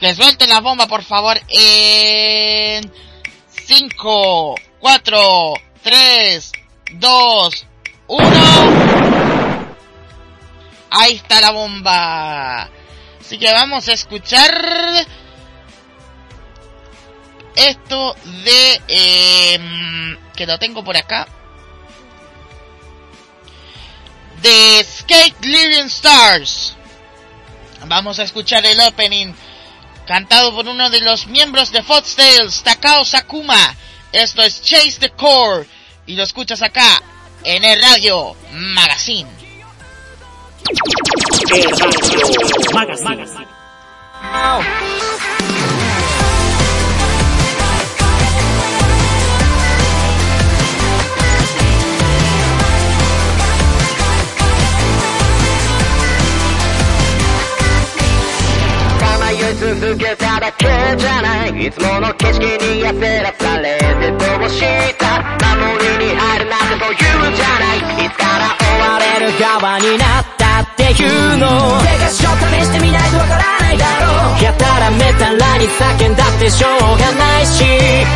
[0.00, 2.92] Que suelten la bomba por favor en
[3.68, 5.54] 5, 4,
[5.84, 6.52] 3,
[6.94, 7.66] 2,
[8.08, 8.26] 1.
[10.90, 12.68] Ahí está la bomba.
[13.20, 15.06] Así que vamos a escuchar
[17.56, 18.82] esto de...
[18.88, 21.28] Eh, que lo tengo por acá.
[24.40, 26.76] De Skate Living Stars.
[27.86, 29.34] Vamos a escuchar el opening
[30.06, 33.76] cantado por uno de los miembros de Fox Tales, Takao Sakuma.
[34.12, 35.66] Esto es Chase the Core
[36.06, 37.02] y lo escuchas acá
[37.44, 39.30] en el Radio Magazine.
[41.52, 41.70] El
[42.72, 43.60] Radio Magazine.
[44.20, 45.49] さ
[59.50, 64.62] い続けただけじゃないいつもの景色に焦らされてどうし
[64.94, 65.18] た。
[65.42, 68.06] 守りに入るなんてそういうんじゃない。
[68.06, 71.46] いつから追われる側になったっていうの。
[71.82, 77.46] 手がしを試してみないとわからないだろうやたらめたらに叫んだってしょうがない。
[77.46, 77.64] し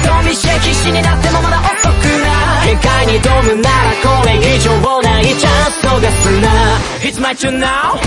[0.06, 2.68] ドン引き必死になってもまだ遅くない。
[2.68, 4.70] 限界に挑むならこれ以上
[5.02, 6.78] ないチャンス逃すな。
[7.02, 7.98] It's my turn now.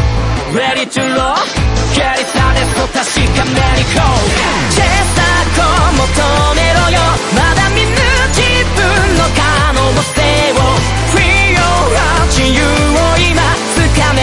[0.55, 1.56] Ready to roll?
[1.97, 5.65] 蹴りされそう確かめに行こうチェスターコ
[5.97, 7.01] 求めろよ
[7.33, 7.89] まだ見ぬ
[8.37, 8.45] 自
[8.77, 8.85] 分
[9.17, 9.81] の可能
[10.13, 10.21] 性
[10.53, 10.77] を
[11.09, 11.65] Free your
[11.97, 13.41] heart 自由を今
[13.73, 14.21] 掴め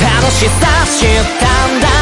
[0.00, 1.10] 楽しさ知っ
[1.40, 2.01] たんだ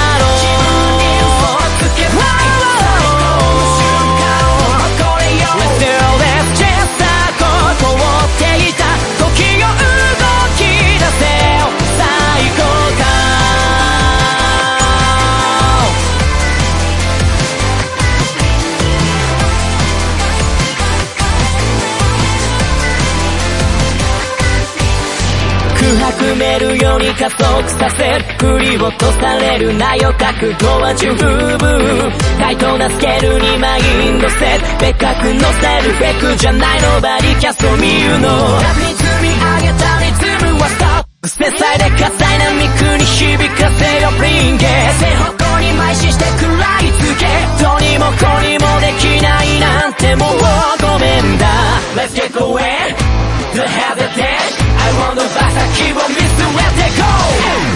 [26.20, 27.40] 空白めるように加速
[27.70, 28.24] させる。
[28.36, 35.92] 振り落とされるなよ覚悟は十分タイトなスケールにマインドセット別格のせる。
[35.96, 38.28] フェイクじゃない Nobody can stop me you know
[38.60, 44.66] 楽に積み上げたリズムはストップスペサイで火災なミクに響かせよリンゲ
[45.00, 47.24] 正方向に邁進して食らいつけ。
[47.64, 50.38] どにもこにもできないなんてもう
[50.80, 51.48] ごめんだ。
[51.96, 52.60] Let's get going
[53.52, 53.68] The hesitate I
[54.00, 54.39] want to back
[55.49, 57.68] 先を見据えて Go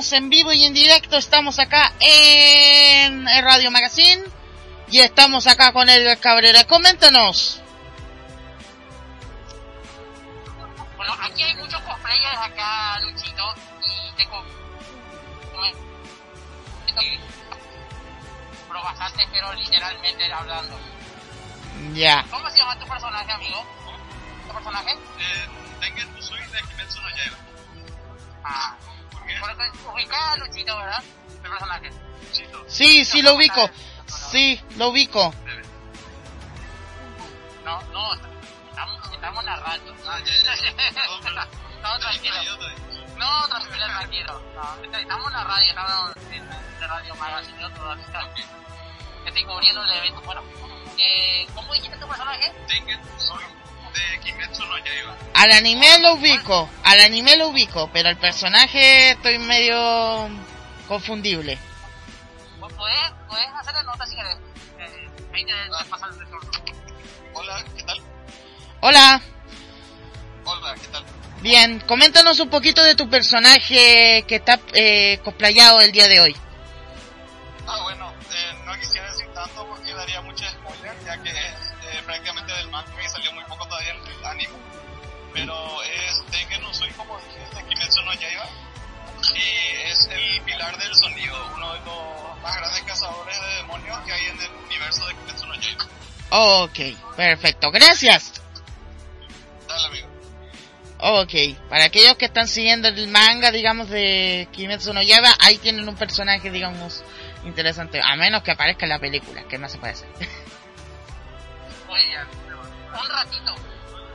[0.00, 4.22] Estamos en vivo y en directo, estamos acá en el Radio Magazine
[4.88, 6.64] y estamos acá con Edgar Cabrera.
[6.64, 7.60] Coméntanos.
[10.96, 14.42] Bueno, aquí hay muchos cosplayers acá, Luchito, y te com-
[15.52, 15.74] come-
[18.68, 20.78] Pero bastante, pero literalmente hablando.
[21.92, 22.24] Ya.
[22.30, 23.62] ¿Cómo se llama tu personaje, amigo?
[24.46, 24.96] ¿Tu personaje?
[25.78, 27.36] Tengen Usui de Kimetsu no Yaiba.
[28.44, 28.76] Ah,
[29.92, 31.02] ubicaba a Luchito, ¿verdad?
[31.42, 31.90] El personaje.
[32.66, 33.70] Sí, sí lo ubico.
[34.06, 35.34] Sí, lo ubico.
[37.64, 38.14] No, no,
[38.70, 39.94] estamos, estamos narrando.
[41.82, 42.34] no, tranquilo.
[43.16, 44.42] No, tranquilo, tranquilo.
[44.54, 46.48] No, estamos en la radio, estamos en
[46.80, 47.68] la radio magazine, ¿no?
[49.26, 50.20] Estoy cubriendo el evento.
[50.22, 50.42] Bueno,
[50.98, 52.52] eh, ¿cómo dijiste tu personaje?
[52.66, 53.00] Tengen
[54.10, 55.16] de Kimetsu no Yaiba.
[55.34, 60.28] Al anime lo ubico, al anime lo ubico, pero el personaje estoy medio
[60.88, 61.58] confundible.
[62.58, 64.36] ¿Puedes, puedes hacerle nota si quieres?
[64.78, 66.50] Eh, ahí te, te pasa el retorno.
[67.34, 68.00] Hola, ¿qué tal?
[68.80, 69.20] Hola,
[70.44, 71.04] Hola, ¿qué tal?
[71.42, 76.36] bien, coméntanos un poquito de tu personaje que está eh, cosplayado el día de hoy.
[77.66, 81.30] Ah, bueno, eh, no quisiera decir tanto porque daría mucho spoiler, ya que
[82.10, 84.52] prácticamente del manga que salió muy poco todavía el anime.
[85.32, 88.46] Pero es Tengen Usui, como dijiste, Kimetsu no Yaiba.
[89.34, 94.12] Y es el pilar del sonido, uno de los más grandes cazadores de demonios que
[94.12, 95.86] hay en el universo de Kimetsu no Yaiba.
[96.30, 96.78] Ok,
[97.16, 98.32] perfecto, gracias.
[99.68, 100.08] Dale, amigo.
[101.02, 105.88] Ok, para aquellos que están siguiendo el manga, digamos, de Kimetsu no Yaiba, ahí tienen
[105.88, 107.04] un personaje, digamos,
[107.44, 110.08] interesante, a menos que aparezca en la película, que más se puede hacer.
[111.90, 112.28] Muy bien.
[112.92, 113.54] Un ratito.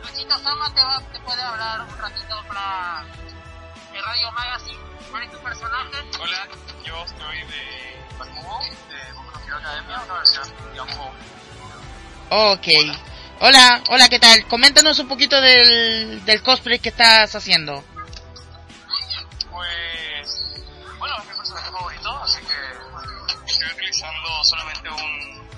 [0.02, 3.06] Luchito Sama te, va, te puede hablar un ratito para
[3.94, 4.80] el Radio Magazine.
[5.12, 5.98] ¿Cuál es tu personaje?
[6.22, 6.48] Hola,
[6.86, 10.98] yo estoy de de Boku Academia, una versión, digamos,
[12.30, 12.68] Ok.
[13.42, 14.48] Hola, hola, ¿qué tal?
[14.48, 17.84] Coméntanos un poquito del, del cosplay que estás haciendo.
[19.52, 20.64] Pues,
[20.98, 25.55] bueno, es mi personaje favorito, así que estoy utilizando solamente un,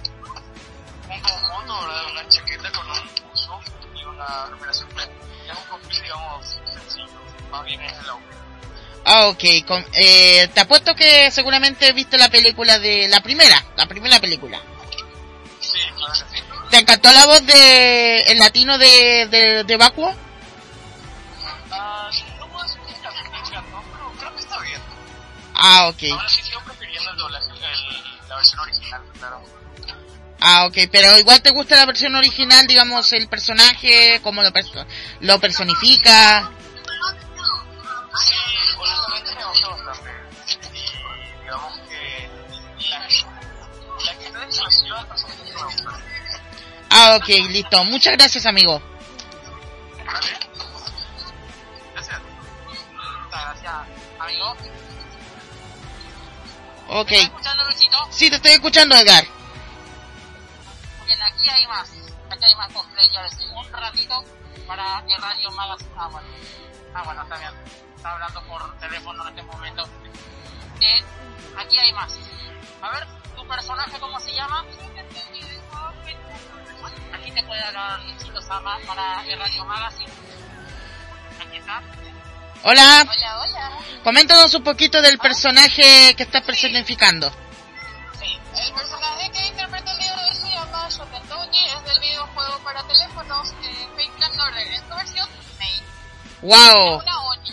[1.10, 2.12] un conjunto, ¿verdad?
[2.12, 3.60] Una chaqueta con un uso
[3.95, 4.89] y una numeración.
[4.99, 7.08] Es un cosplay, digamos, sencillo,
[7.51, 8.38] más bien es el outfit.
[9.05, 9.43] Ah, ok.
[9.66, 14.60] con- eh, te apuesto que seguramente viste la película de la primera, la primera película.
[15.62, 16.43] Sí, claro que sí.
[16.70, 20.14] ¿Te encantó la voz de el latino de, de, de Bakuo?
[21.72, 22.91] Ah, no puedo decir que
[23.32, 24.82] me encantó, pero creo que está bien.
[25.53, 26.03] Ah, ok.
[26.12, 29.41] Ahora sí sigo prefiriendo el doblaje, el, la versión original, claro.
[30.40, 30.76] Ah, ok.
[30.92, 34.86] Pero igual te gusta la versión original, digamos, el personaje, cómo lo, perso-
[35.22, 36.52] lo personifica.
[38.20, 38.36] Sí,
[38.78, 40.12] honestamente me gusta bastante.
[40.74, 42.30] Y digamos que
[42.90, 43.00] la,
[44.06, 45.92] la actitud de expresión del personaje me gusta.
[46.90, 47.84] Ah, ok, listo.
[47.86, 48.80] Muchas gracias, amigo.
[50.06, 50.38] ¿Vale?
[51.94, 52.22] Gracias.
[53.24, 53.74] Muchas gracias,
[54.20, 54.56] amigo.
[56.90, 57.10] Ok.
[57.10, 57.98] ¿Me estás escuchando, Luchito?
[58.12, 59.26] Sí, te estoy escuchando, Edgar.
[61.38, 61.90] Aquí hay más.
[62.32, 63.48] Aquí hay más cosplayers.
[63.56, 64.24] Un ratito
[64.66, 65.92] para el Radio Magazine.
[65.96, 66.28] Ah, bueno.
[66.96, 67.52] Ah, bueno, está bien.
[67.96, 69.84] Está hablando por teléfono en este momento.
[70.82, 71.04] Eh,
[71.60, 72.18] aquí hay más.
[72.82, 74.66] A ver, ¿tu personaje cómo se llama?
[77.14, 80.12] Aquí te puede hablar Luchito Sama para el Radio Magazine.
[81.40, 81.84] Aquí está.
[82.64, 83.06] Hola.
[83.08, 83.72] Hola, hola.
[84.04, 87.32] Coméntanos un poquito del personaje que estás personificando.
[88.20, 89.47] Sí, el personaje que
[91.54, 94.82] Es del videojuego para teléfonos eh, Fate Order.
[94.89, 95.82] Tu versión Disney.
[96.41, 97.52] Wow, Una Oni.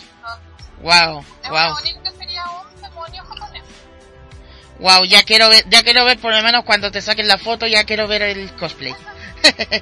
[0.81, 3.63] wow, Es una wow, Oni que sería un demonio japonés.
[4.79, 7.65] wow, ya quiero ver, ya quiero ver por lo menos cuando te saquen la foto,
[7.67, 8.95] ya quiero ver el cosplay.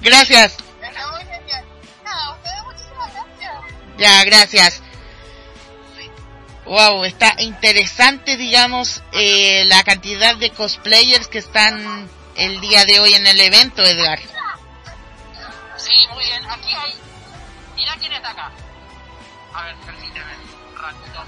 [0.00, 1.64] gracias, Está muy genial.
[2.04, 3.52] Nada, a ustedes muchísimas gracias.
[3.98, 4.82] ya, gracias.
[6.66, 12.08] Wow, está interesante, digamos, eh, la cantidad de cosplayers que están
[12.40, 14.18] el día de hoy en el evento, Edgar.
[15.76, 16.44] Sí, muy bien.
[16.50, 16.94] Aquí hay.
[17.76, 18.50] Mira quién está acá.
[19.54, 20.32] A ver, permíteme
[20.70, 21.24] un ratito.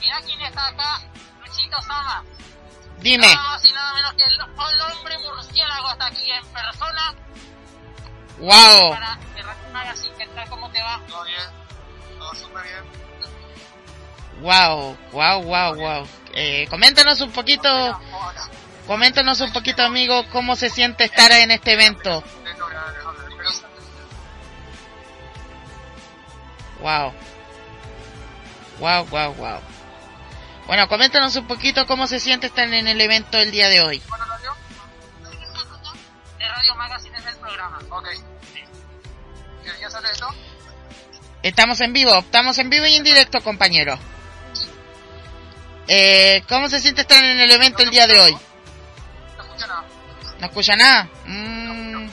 [0.00, 1.00] Mira quién está acá.
[1.44, 2.24] Luchito Sama.
[2.98, 7.14] Dime, Nada más y nada menos que el, el hombre murciélago está aquí en persona.
[8.38, 10.48] wow, Para que Magazine, ¿qué tal?
[10.48, 11.00] ¿Cómo te va?
[11.08, 12.84] Todo bien, todo súper bien.
[14.40, 16.08] wow, wow, wow, wow.
[16.32, 18.00] Eh, coméntanos un poquito, Hola.
[18.86, 22.22] Coméntanos un poquito, amigo, cómo se siente estar en este evento.
[26.80, 27.14] Wow.
[28.78, 29.60] Wow, wow, wow.
[30.66, 34.02] Bueno, coméntanos un poquito cómo se siente estar en el evento el día de hoy.
[36.38, 37.78] De Radio Magazine es el programa.
[37.90, 38.08] Ok.
[39.64, 40.28] ¿Qué día sale esto?
[41.42, 43.98] Estamos en vivo, estamos en vivo y en directo, compañero.
[45.86, 48.38] Eh, ¿cómo se siente estar en el evento el día de hoy?
[50.40, 51.08] No escucha nada.
[51.26, 52.08] Mm,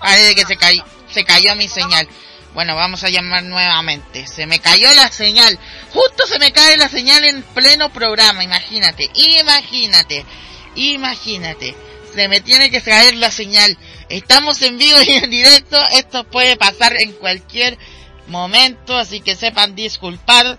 [0.00, 2.08] parece que se cayó, se cayó mi señal.
[2.54, 4.26] Bueno, vamos a llamar nuevamente.
[4.26, 5.58] Se me cayó la señal.
[5.92, 10.24] Justo se me cae la señal en pleno programa, imagínate, imagínate,
[10.74, 11.76] imagínate.
[12.14, 13.76] Se me tiene que caer la señal.
[14.08, 15.78] Estamos en vivo y en directo.
[15.92, 17.76] Esto puede pasar en cualquier
[18.28, 20.58] momento, así que sepan disculpar.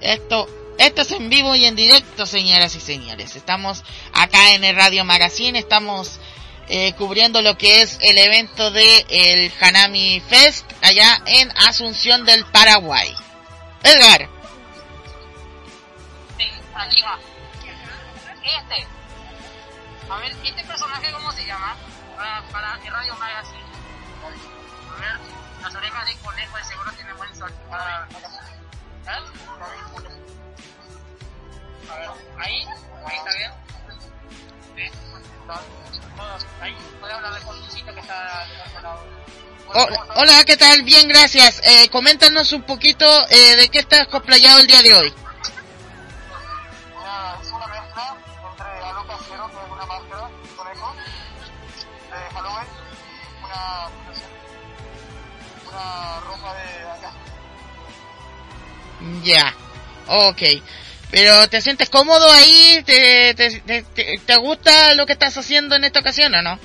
[0.00, 3.36] Esto, esto es en vivo y en directo, señoras y señores.
[3.36, 6.20] Estamos acá en el Radio Magazine, estamos
[6.68, 12.44] eh, cubriendo lo que es el evento de el Hanami Fest allá en Asunción del
[12.46, 13.14] Paraguay.
[13.82, 14.28] Edgar,
[16.38, 17.18] Sí, aquí va.
[18.42, 18.86] Este.
[20.10, 21.76] A ver, este personaje, ¿cómo se llama?
[22.16, 23.64] Para, para el Radio Magazine.
[24.96, 25.20] A ver,
[25.62, 27.52] las orejas de conejo seguro tiene buen sol.
[27.70, 28.08] Para...
[29.06, 30.23] ¿Eh?
[31.90, 32.08] A ver,
[32.38, 32.66] ahí,
[33.06, 33.52] ahí está bien.
[34.76, 34.90] Sí.
[36.60, 39.04] Ahí, voy a hablar con Luisito que está del otro lado.
[39.66, 40.82] Hola, hola, ¿qué tal?
[40.82, 41.60] Bien, gracias.
[41.64, 45.14] Eh, coméntanos un poquito eh, de qué estás cosplayado el día de hoy.
[47.42, 48.16] Es una mezcla
[48.50, 50.94] entre algo casero, que es una máscara, un conejo,
[52.10, 52.68] de Halloween,
[53.44, 53.88] una,
[55.68, 57.12] una ropa de acá.
[59.22, 59.54] Ya,
[60.06, 60.42] ok.
[61.10, 62.82] Pero ¿te sientes cómodo ahí?
[62.84, 66.58] ¿Te, te, te, te- gusta lo que estás haciendo en esta ocasión o no?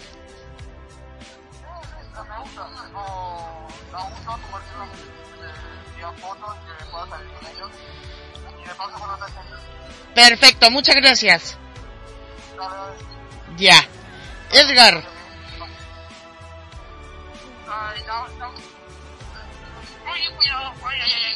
[10.15, 11.57] Perfecto, muchas gracias.
[13.57, 13.85] Ya.
[14.51, 15.03] Edgar,
[17.71, 18.47] Ay, no, no.
[20.11, 21.35] Oye, cuidado, ay, ay, ay.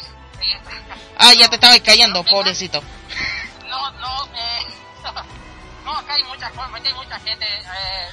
[1.18, 2.82] Ah, ya te estabas cayendo, pobrecito.
[3.68, 4.66] No, no, eh,
[5.84, 8.08] no, acá hay mucha, acá hay mucha gente, eh,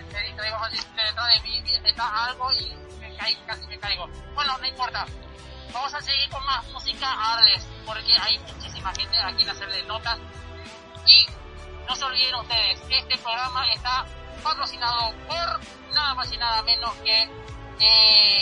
[0.00, 4.06] te digo, detrás de mí está algo y me caigo, casi me caigo.
[4.34, 5.04] Bueno, no importa.
[5.72, 9.82] Vamos a seguir con más música a darles, porque hay muchísima gente a quien hacerle
[9.84, 10.18] notas.
[11.06, 11.26] Y
[11.88, 14.04] no se olviden ustedes, este programa está
[14.42, 15.60] patrocinado por
[15.92, 17.22] nada más y nada menos que
[17.80, 18.38] eh.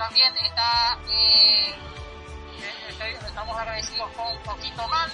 [0.00, 1.74] También está eh,
[3.26, 5.10] estamos agradecidos con Poquito Man,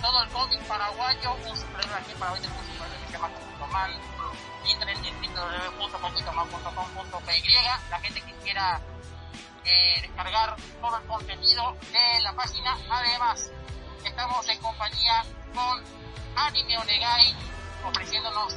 [0.00, 3.90] todo el cómic paraguayo, un superhéroe aquí tenemos un superhéroe que se llama Poquito Man,
[4.62, 7.42] www.poquitoman.com.py,
[7.90, 8.80] la gente que quiera
[9.64, 13.50] eh, descargar todo el contenido de la página, además
[14.04, 15.82] estamos en compañía con
[16.36, 17.34] Anime Onegai,
[17.84, 18.56] ofreciéndonos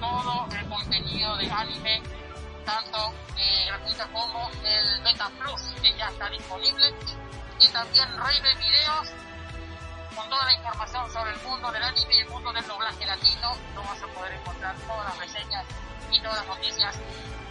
[0.00, 2.02] todo el contenido de anime
[2.64, 6.94] tanto eh, gratuita como el Beta Plus que ya está disponible
[7.60, 9.08] y también Raven Videos
[10.14, 13.56] con toda la información sobre el mundo del anime y el mundo del doblaje latino
[13.74, 15.64] lo vas a poder encontrar todas las reseñas
[16.10, 16.96] y todas las noticias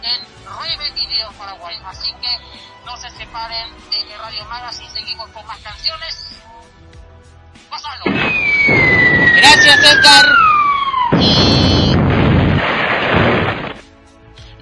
[0.02, 2.36] en Raven Videos Paraguay así que
[2.84, 6.42] no se separen de Radio Magazine seguimos con más canciones
[7.72, 8.04] Pásalo.
[9.34, 10.51] Gracias, Edgar.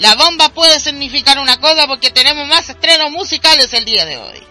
[0.00, 4.42] La bomba puede significar una cosa porque tenemos más estrenos musicales el día de hoy.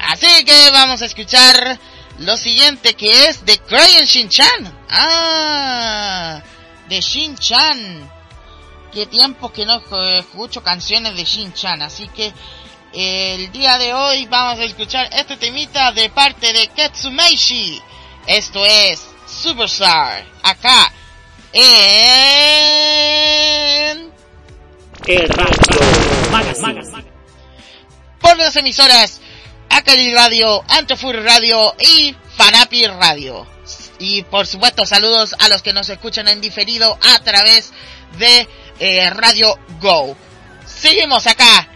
[0.00, 1.78] Así que vamos a escuchar
[2.18, 4.84] lo siguiente que es de Crayon Shin-chan.
[4.90, 6.42] Ah,
[6.88, 8.10] de Shin-Chan.
[8.92, 9.80] Qué tiempos que no
[10.18, 12.32] escucho canciones de Shin-Chan, así que
[12.92, 17.80] eh, el día de hoy vamos a escuchar este temita de parte de Ketsumeishi.
[18.26, 20.92] Esto es Superstar, acá
[21.52, 22.80] en...
[25.06, 27.04] El Radio Magazine.
[28.20, 29.20] por las emisoras
[29.70, 33.46] Acali Radio, Antofur Radio y Fanapi Radio.
[33.98, 37.72] Y por supuesto saludos a los que nos escuchan en diferido a través
[38.18, 38.48] de
[38.78, 40.16] eh, Radio Go.
[40.66, 41.68] Seguimos acá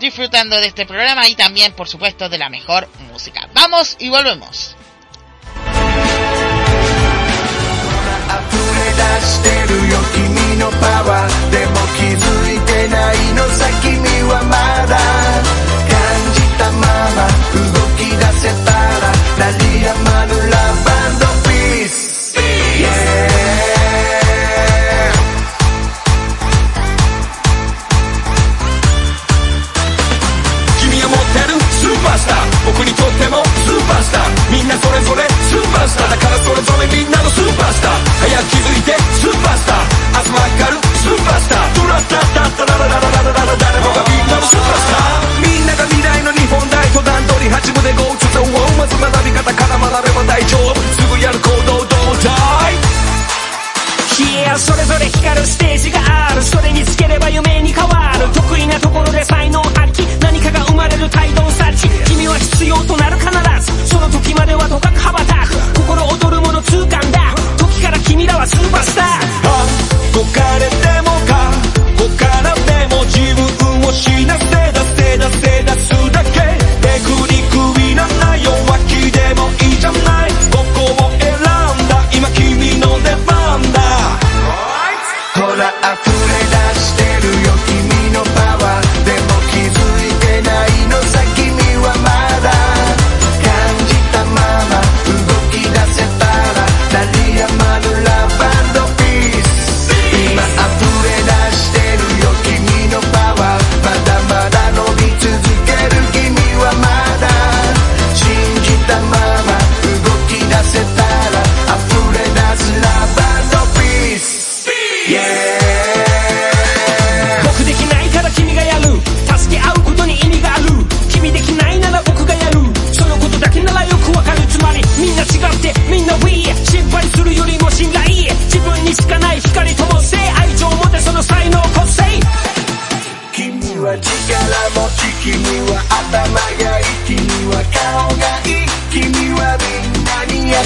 [0.00, 3.48] disfrutando de este programa y también por supuesto de la mejor música.
[3.54, 4.76] Vamos y volvemos.
[14.46, 14.54] ま
[14.86, 15.96] だ感
[16.34, 16.80] じたま
[17.16, 17.18] ま
[17.52, 17.60] 動
[17.96, 19.04] き出せたら
[19.38, 22.86] 鳴りやまぬラブピース Yeah
[30.80, 32.38] 君は持ってるスーパースター。
[32.66, 34.22] 僕にとってもスーパースター。
[34.52, 36.10] みんなそれぞれスーパースター。
[36.10, 37.92] だからそれぞれみんなのスーパースター。
[38.20, 39.76] 早く気づいてスーパースター。
[40.16, 41.65] 明日わかるスーパースター。
[41.96, 48.44] 誰もがみんなのスーパースターみんなが未来の日本代表段取り始めで Go to the
[48.76, 52.30] まず学び方から学べば大丈夫すぐやる行動どうだ
[52.70, 52.96] い
[54.58, 63.28] それぞれ光るステージがあるそれにつければ夢に変わる得意なところで才能発揮何かが生まれる態度を察知君は必要となる必
[63.60, 69.06] ずその時まではとかく羽ばたく心躍るもの痛感だ時から君らはスーパースター
[70.16, 71.75] 憧れてもか？
[72.10, 76.30] からでも自分を死なせ出せ出せ出すだけ。
[76.84, 77.35] めくり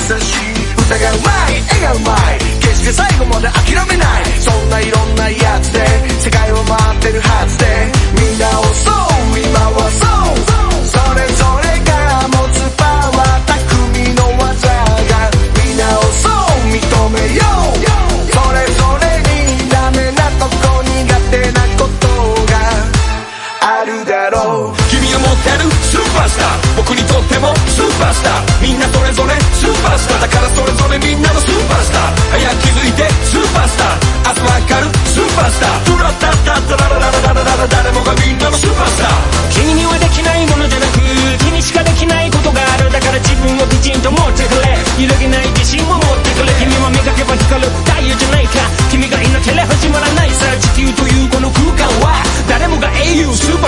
[0.01, 4.25] 優しい歌がうまい絵がうまい決して最後まで諦めない。
[4.41, 5.85] そんないろんなやつで
[6.19, 7.67] 世界を回ってるはずで
[8.17, 9.90] みんなをそう今は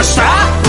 [0.03, 0.62] Stop.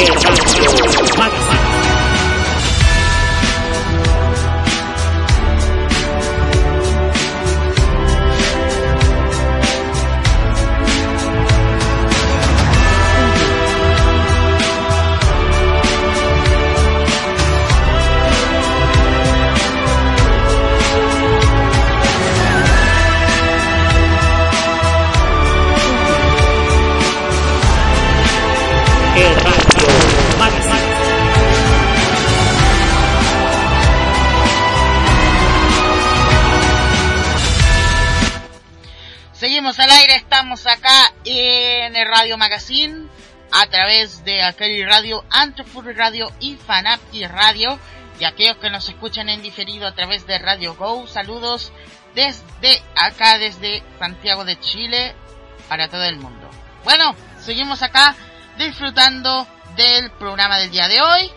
[0.00, 1.39] Radio
[42.30, 43.08] Radio Magazine
[43.50, 47.76] a través de aquel radio, Antrofur Radio y Fanapti Radio
[48.20, 51.08] y aquellos que nos escuchan en diferido a través de Radio Go.
[51.08, 51.72] Saludos
[52.14, 55.16] desde acá, desde Santiago de Chile
[55.68, 56.48] para todo el mundo.
[56.84, 58.14] Bueno, seguimos acá
[58.58, 59.44] disfrutando
[59.74, 61.32] del programa del día de hoy.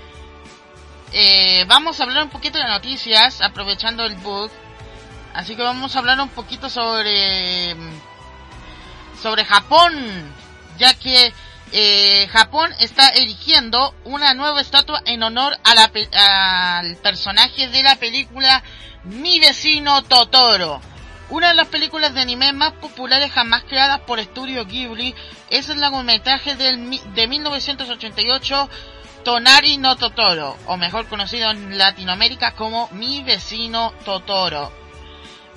[1.12, 4.52] Eh, vamos a hablar un poquito de noticias aprovechando el book
[5.34, 7.76] Así que vamos a hablar un poquito sobre
[9.24, 9.94] sobre Japón,
[10.78, 11.34] ya que
[11.72, 17.82] eh, Japón está erigiendo una nueva estatua en honor a la pe- al personaje de
[17.84, 18.62] la película
[19.06, 20.82] Mi vecino Totoro.
[21.30, 25.16] Una de las películas de anime más populares jamás creadas por Studio Ghibli
[25.50, 28.70] es el largometraje del, de 1988
[29.24, 34.72] Tonari no Totoro, o mejor conocido en Latinoamérica como Mi vecino Totoro.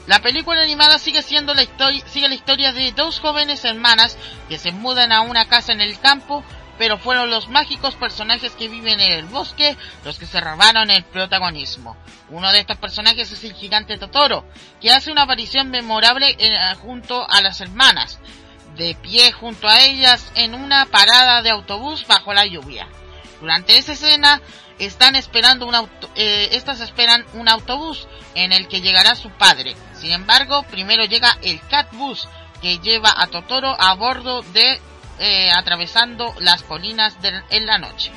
[0.07, 4.17] La película animada sigue siendo la historia, sigue la historia de dos jóvenes hermanas
[4.49, 6.45] que se mudan a una casa en el campo,
[6.79, 11.03] pero fueron los mágicos personajes que viven en el bosque los que se robaron el
[11.05, 11.97] protagonismo.
[12.29, 14.45] Uno de estos personajes es el gigante Totoro,
[14.81, 18.21] que hace una aparición memorable en- junto a las hermanas,
[18.77, 22.87] de pie junto a ellas en una parada de autobús bajo la lluvia.
[23.41, 24.41] Durante esa escena
[24.79, 29.75] están esperando un auto, eh, estas esperan un autobús en el que llegará su padre.
[30.07, 32.29] Sin embargo, primero llega el Catbus
[32.63, 34.81] que lleva a Totoro a bordo de
[35.19, 37.17] eh, atravesando las colinas
[37.51, 38.13] en la noche.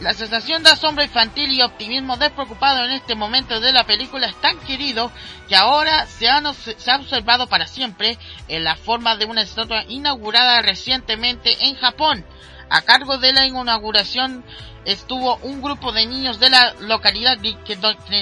[0.00, 4.40] La sensación de asombro infantil y optimismo despreocupado en este momento de la película es
[4.40, 5.12] tan querido
[5.50, 8.16] que ahora se, obs- se ha observado para siempre
[8.48, 12.24] en la forma de una estatua inaugurada recientemente en Japón.
[12.70, 14.42] A cargo de la inauguración
[14.86, 17.76] estuvo un grupo de niños de la localidad que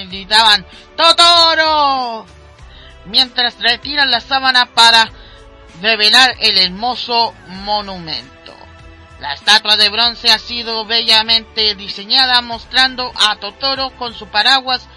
[0.09, 0.65] gritaban
[0.97, 2.25] ¡Totoro!
[3.05, 5.09] Mientras retiran la sábana para
[5.81, 8.53] revelar el hermoso monumento.
[9.19, 14.87] La estatua de bronce ha sido bellamente diseñada mostrando a Totoro con su paraguas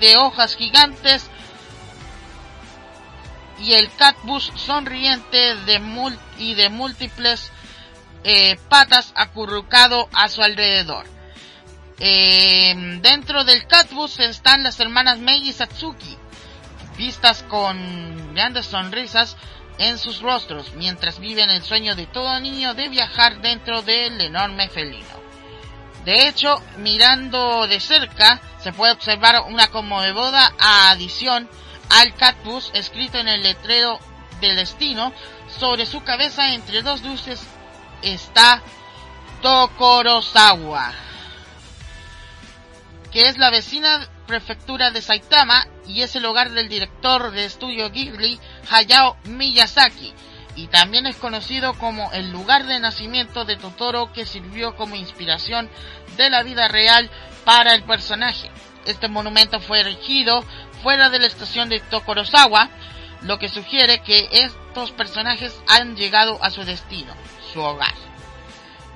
[0.00, 1.30] de hojas gigantes
[3.60, 7.50] y el catbus sonriente de mul- y de múltiples
[8.24, 11.06] eh, patas acurrucado a su alrededor.
[12.00, 16.17] Eh, dentro del catbus están las hermanas Mei y Satsuki,
[16.98, 19.36] vistas con grandes sonrisas
[19.78, 24.68] en sus rostros, mientras viven el sueño de todo niño de viajar dentro del enorme
[24.68, 25.06] felino.
[26.04, 31.48] De hecho, mirando de cerca, se puede observar una conmovedora adición
[31.90, 33.98] al catbus escrito en el letrero
[34.40, 35.12] del destino.
[35.58, 37.40] Sobre su cabeza, entre dos luces,
[38.02, 38.62] está
[39.42, 40.92] Tokorozawa,
[43.12, 47.90] que es la vecina prefectura de Saitama y es el hogar del director de estudio
[47.90, 48.38] Ghibli,
[48.70, 50.14] Hayao Miyazaki,
[50.54, 55.68] y también es conocido como el lugar de nacimiento de Totoro que sirvió como inspiración
[56.16, 57.10] de la vida real
[57.44, 58.50] para el personaje.
[58.84, 60.44] Este monumento fue erigido
[60.82, 62.68] fuera de la estación de Tokorozawa,
[63.22, 67.14] lo que sugiere que estos personajes han llegado a su destino,
[67.52, 67.94] su hogar.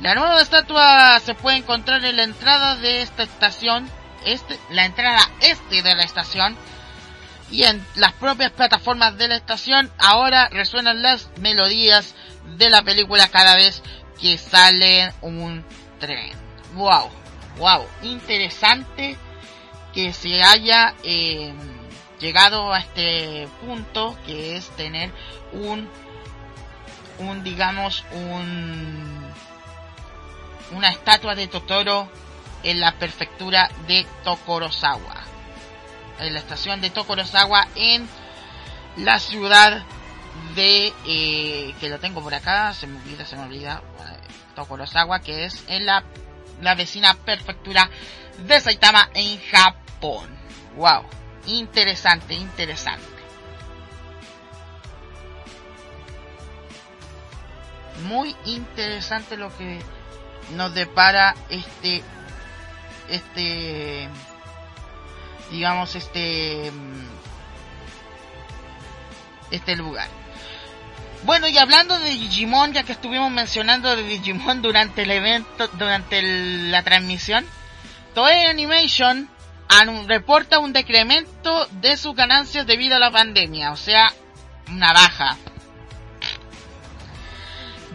[0.01, 3.89] La nueva estatua se puede encontrar en la entrada de esta estación,
[4.25, 6.57] este, la entrada este de la estación,
[7.53, 12.15] y en las propias plataformas de la estación ahora resuenan las melodías
[12.57, 13.83] de la película cada vez
[14.21, 15.65] que sale un
[16.01, 16.33] tren.
[16.75, 17.11] Wow,
[17.59, 19.17] wow, interesante
[19.93, 21.53] que se haya eh,
[22.19, 25.11] llegado a este punto que es tener
[25.53, 25.89] un
[27.19, 29.31] un digamos un
[30.71, 32.09] una estatua de Totoro
[32.63, 35.23] en la prefectura de Tokorozawa.
[36.19, 38.09] En la estación de Tokorozawa en
[38.97, 39.83] la ciudad
[40.55, 44.17] de eh, que lo tengo por acá se me olvida se me olvida eh,
[44.55, 46.05] Tokorozawa que es en la
[46.61, 47.91] la vecina prefectura
[48.39, 50.29] de Saitama en Japón.
[50.77, 51.05] Wow
[51.47, 53.03] interesante interesante.
[58.05, 59.81] Muy interesante lo que
[60.57, 62.03] nos depara este
[63.09, 64.09] este
[65.51, 66.73] digamos este
[69.51, 70.09] este lugar.
[71.25, 76.21] Bueno, y hablando de Digimon, ya que estuvimos mencionando de Digimon durante el evento, durante
[76.23, 77.47] la transmisión,
[78.15, 79.29] Toei Animation
[80.07, 84.13] reporta un decremento de sus ganancias debido a la pandemia, o sea,
[84.69, 85.37] una baja.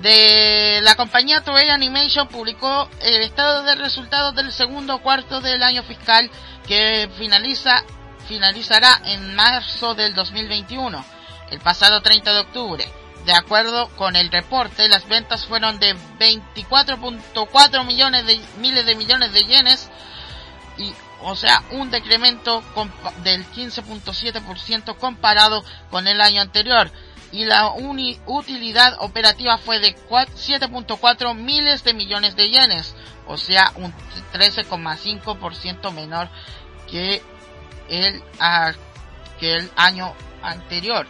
[0.02, 5.82] De la compañía Toei Animation publicó el estado de resultados del segundo cuarto del año
[5.84, 6.30] fiscal
[6.68, 7.84] que finaliza
[8.28, 11.04] finalizará en marzo del 2021,
[11.50, 12.86] el pasado 30 de octubre.
[13.26, 19.34] De acuerdo con el reporte, las ventas fueron de 24.4 millones de miles de millones
[19.34, 19.90] de yenes
[20.78, 22.64] y o sea, un decremento
[23.24, 26.92] del 15.7% comparado con el año anterior
[27.32, 27.72] y la
[28.26, 32.96] utilidad operativa fue de cua- 7.4 miles de millones de yenes,
[33.28, 33.94] o sea, un
[34.34, 36.30] 13,5% menor
[36.90, 37.22] que
[37.90, 38.24] el,
[39.40, 41.06] que el año anterior,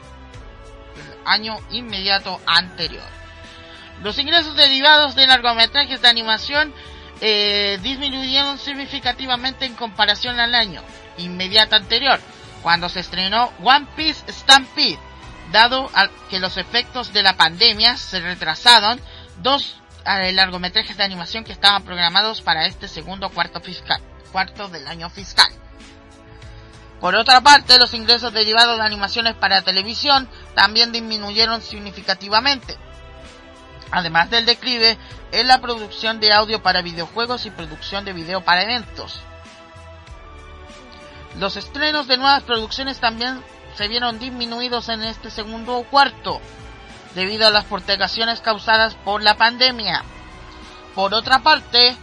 [0.96, 3.04] el año inmediato anterior.
[4.02, 6.74] Los ingresos derivados de largometrajes de animación
[7.22, 10.82] eh, disminuyeron significativamente en comparación al año
[11.18, 12.20] inmediato anterior,
[12.62, 15.00] cuando se estrenó One Piece Stampede,
[15.52, 15.90] dado
[16.30, 19.00] que los efectos de la pandemia se retrasaron
[19.42, 24.02] dos eh, largometrajes de animación que estaban programados para este segundo cuarto fiscal,
[24.32, 25.52] cuarto del año fiscal.
[27.00, 32.76] Por otra parte, los ingresos derivados de animaciones para televisión también disminuyeron significativamente,
[33.92, 34.98] además del declive
[35.32, 39.20] en la producción de audio para videojuegos y producción de video para eventos.
[41.38, 43.44] Los estrenos de nuevas producciones también
[43.78, 46.42] se vieron disminuidos en este segundo cuarto,
[47.14, 50.04] debido a las postergaciones causadas por la pandemia.
[50.96, 51.96] Por otra parte,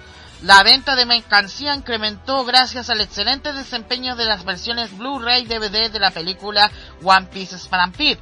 [0.42, 5.98] la venta de mercancía incrementó gracias al excelente desempeño de las versiones Blu-ray DVD de
[5.98, 6.70] la película
[7.02, 8.20] One Piece Stampede,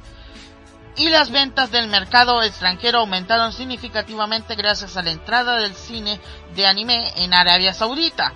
[0.95, 6.19] y las ventas del mercado extranjero aumentaron significativamente gracias a la entrada del cine
[6.55, 8.33] de anime en Arabia Saudita.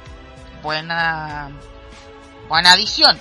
[0.63, 1.49] Buena,
[2.49, 3.17] buena adición.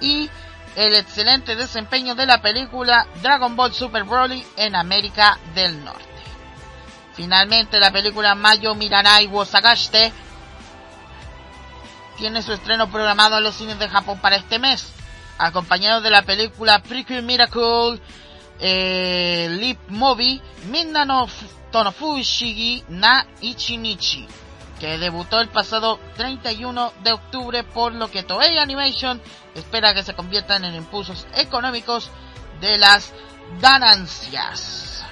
[0.00, 0.28] Y
[0.76, 6.04] el excelente desempeño de la película Dragon Ball Super Broly en América del Norte.
[7.14, 10.12] Finalmente, la película Mayo Miranai wo Sagashite
[12.16, 14.92] tiene su estreno programado en los cines de Japón para este mes,
[15.38, 18.00] acompañado de la película Pretty Miracle
[18.60, 20.40] eh, Movie
[20.70, 24.28] Minna no Fu- Tonofushigi na Ichinichi,
[24.78, 29.20] que debutó el pasado 31 de octubre, por lo que Toei Animation
[29.54, 32.10] espera que se conviertan en impulsos económicos
[32.60, 33.12] de las
[33.60, 35.04] ganancias.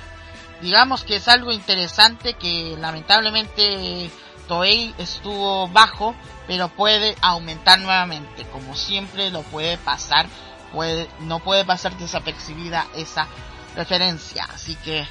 [0.60, 4.10] Digamos que es algo interesante que lamentablemente
[4.48, 6.14] Toei estuvo bajo,
[6.46, 10.26] pero puede aumentar nuevamente, como siempre lo puede pasar,
[10.72, 13.26] puede, no puede pasar desapercibida esa
[13.74, 15.06] referencia, así que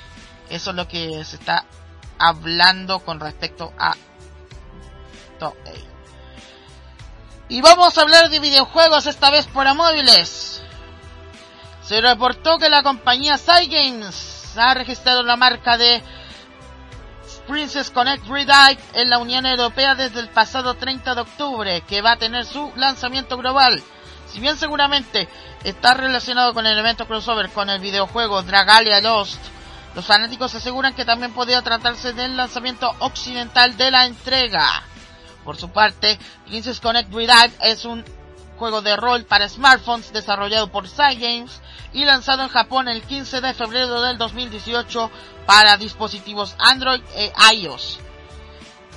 [0.50, 1.66] eso es lo que se está
[2.20, 3.96] hablando con respecto a
[7.50, 10.62] Y vamos a hablar de videojuegos esta vez para móviles.
[11.84, 16.02] Se reportó que la compañía Cygames ha registrado la marca de
[17.48, 22.14] Princess Connect Redite en la Unión Europea desde el pasado 30 de octubre, que va
[22.14, 23.84] a tener su lanzamiento global.
[24.28, 25.28] Si bien seguramente
[25.64, 29.42] está relacionado con el evento crossover con el videojuego Dragalia Lost,
[29.94, 34.84] los fanáticos aseguran que también podría tratarse del lanzamiento occidental de la entrega.
[35.44, 38.04] Por su parte, Princess Connect Redite es un
[38.58, 41.62] juego de rol para smartphones desarrollado por Cygames
[41.94, 45.10] y lanzado en Japón el 15 de febrero del 2018
[45.48, 48.00] para dispositivos Android e iOS.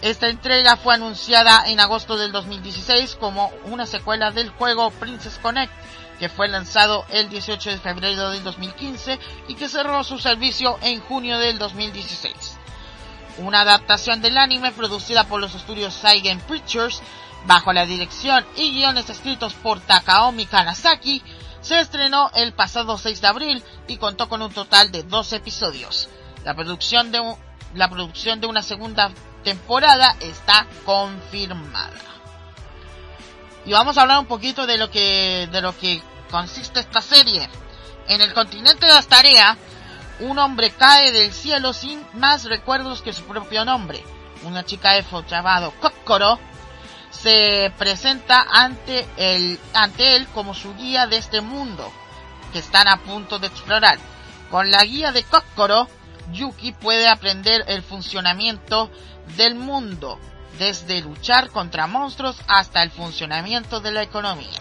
[0.02, 5.72] Esta entrega fue anunciada en agosto del 2016 como una secuela del juego Princess Connect,
[6.18, 9.18] que fue lanzado el 18 de febrero del 2015
[9.48, 12.58] y que cerró su servicio en junio del 2016.
[13.38, 17.02] Una adaptación del anime producida por los estudios Saigen Pictures
[17.46, 21.22] bajo la dirección y guiones escritos por Takaomi Kanazaki
[21.60, 26.08] se estrenó el pasado 6 de abril y contó con un total de 12 episodios.
[26.44, 27.22] La producción de,
[27.74, 29.10] la producción de una segunda
[29.42, 31.92] temporada está confirmada.
[33.64, 37.48] Y vamos a hablar un poquito de lo que, de lo que consiste esta serie.
[38.08, 39.56] En el continente de Astarea,
[40.20, 44.02] un hombre cae del cielo sin más recuerdos que su propio nombre.
[44.44, 46.38] Una chica elfo llamado Kokoro
[47.10, 51.90] se presenta ante el, ante él como su guía de este mundo
[52.52, 53.98] que están a punto de explorar.
[54.50, 55.88] Con la guía de Kokoro,
[56.32, 58.90] Yuki puede aprender el funcionamiento
[59.36, 60.18] del mundo,
[60.58, 64.60] desde luchar contra monstruos hasta el funcionamiento de la economía.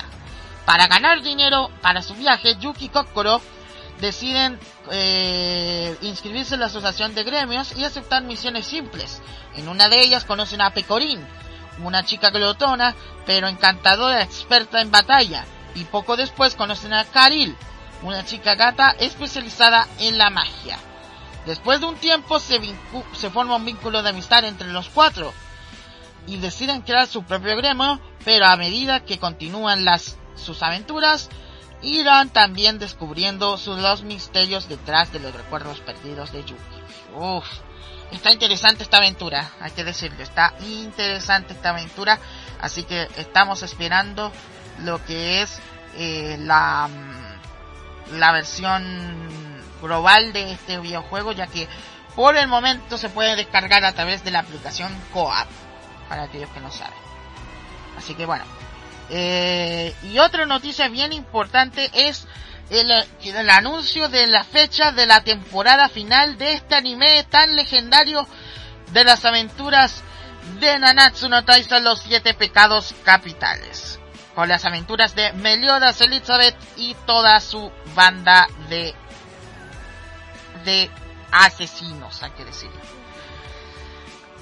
[0.65, 3.41] Para ganar dinero para su viaje, Yuki Kokoro
[4.03, 4.59] deciden
[4.91, 9.21] eh, inscribirse en la asociación de gremios y aceptar misiones simples.
[9.55, 11.25] En una de ellas conocen a Pecorín,
[11.81, 17.55] una chica glotona pero encantadora experta en batalla, y poco después conocen a Karil,
[18.01, 20.77] una chica gata especializada en la magia.
[21.45, 22.59] Después de un tiempo se,
[23.13, 25.33] se forma un vínculo de amistad entre los cuatro
[26.27, 31.29] y deciden crear su propio gremio, pero a medida que continúan las sus aventuras
[31.83, 36.81] irán también descubriendo los misterios detrás de los recuerdos perdidos de Yuki.
[37.15, 37.45] Uf,
[38.11, 42.17] está interesante esta aventura, hay que decirlo, está interesante esta aventura,
[42.59, 44.31] así que estamos esperando
[44.79, 45.59] lo que es
[45.95, 49.29] eh, la, mm, la versión
[49.81, 51.67] global de este videojuego, ya que
[52.15, 55.47] por el momento se puede descargar a través de la aplicación Coap,
[56.07, 56.93] para aquellos que no saben.
[57.97, 58.45] Así que bueno.
[59.15, 62.27] Eh, y otra noticia bien importante es
[62.71, 68.27] el, anuncio de la fecha de la temporada final de este anime tan legendario
[68.91, 70.01] de las aventuras
[70.59, 73.99] de Nanatsu no Taizai los siete pecados capitales.
[74.33, 78.95] Con las aventuras de Meliodas Elizabeth y toda su banda de
[81.31, 83.02] asesinos, hay que decirlo.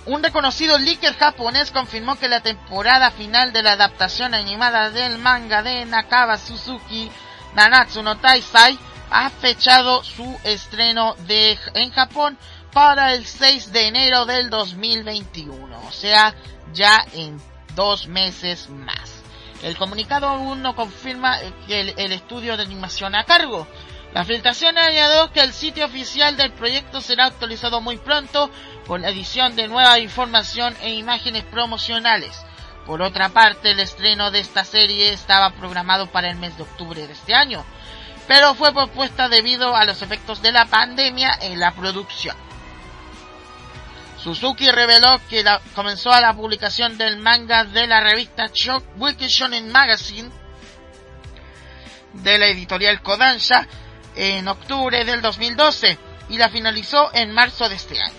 [0.06, 5.62] Un reconocido leaker japonés confirmó que la temporada final de la adaptación animada del manga
[5.62, 7.12] de Nakaba Suzuki,
[7.54, 8.80] Nanatsu no Taisai,
[9.12, 12.38] ha fechado su estreno de, en Japón
[12.74, 16.34] para el 6 de enero del 2021, o sea,
[16.74, 17.40] ya en
[17.76, 19.22] dos meses más.
[19.62, 21.38] El comunicado aún no confirma
[21.68, 23.68] que el, el estudio de animación a cargo.
[24.14, 28.52] La filtración añadió que el sitio oficial del proyecto será actualizado muy pronto
[28.86, 32.38] con la edición de nueva información e imágenes promocionales.
[32.86, 37.08] Por otra parte, el estreno de esta serie estaba programado para el mes de octubre
[37.08, 37.64] de este año,
[38.28, 42.36] pero fue propuesta debido a los efectos de la pandemia en la producción.
[44.22, 45.44] Suzuki reveló que
[45.74, 48.84] comenzó a la publicación del manga de la revista Shock
[49.20, 50.30] Shonen Magazine
[52.14, 53.68] de la editorial Kodansha
[54.22, 55.98] en octubre del 2012
[56.30, 58.14] y la finalizó en marzo de este año.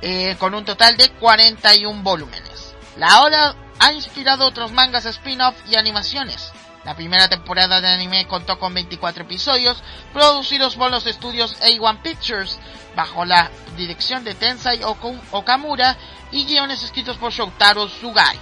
[0.00, 2.74] Eh, con un total de 41 volúmenes.
[2.96, 6.50] La obra ha inspirado otros mangas spin-off y animaciones.
[6.86, 9.82] La primera temporada de anime contó con 24 episodios
[10.14, 12.58] producidos por los estudios A1 Pictures
[12.96, 15.98] bajo la dirección de Tensai Okamura
[16.32, 18.38] y guiones escritos por Shotaro Sugai.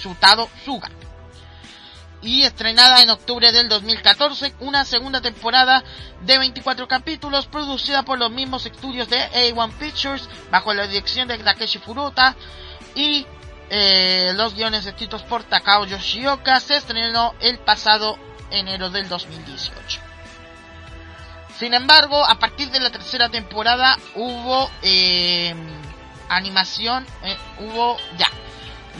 [0.00, 0.88] Shutaro Suga
[2.22, 5.84] y estrenada en octubre del 2014 una segunda temporada
[6.22, 11.38] de 24 capítulos producida por los mismos estudios de A1 Pictures bajo la dirección de
[11.38, 12.34] Takeshi Furuta
[12.94, 13.26] y
[13.68, 18.18] eh, los guiones escritos por Takao Yoshioka se estrenó el pasado
[18.50, 20.00] enero del 2018.
[21.58, 25.54] Sin embargo, a partir de la tercera temporada hubo eh,
[26.28, 28.28] animación, eh, hubo ya.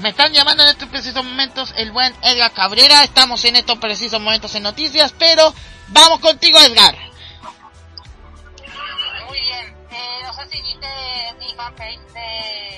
[0.01, 3.03] Me están llamando en estos precisos momentos el buen Edgar Cabrera.
[3.03, 5.55] Estamos en estos precisos momentos en noticias, pero
[5.89, 6.97] vamos contigo, Edgar.
[9.27, 9.77] Muy bien.
[9.91, 10.89] Eh, no sé si viste
[11.39, 12.77] mi fanpage de.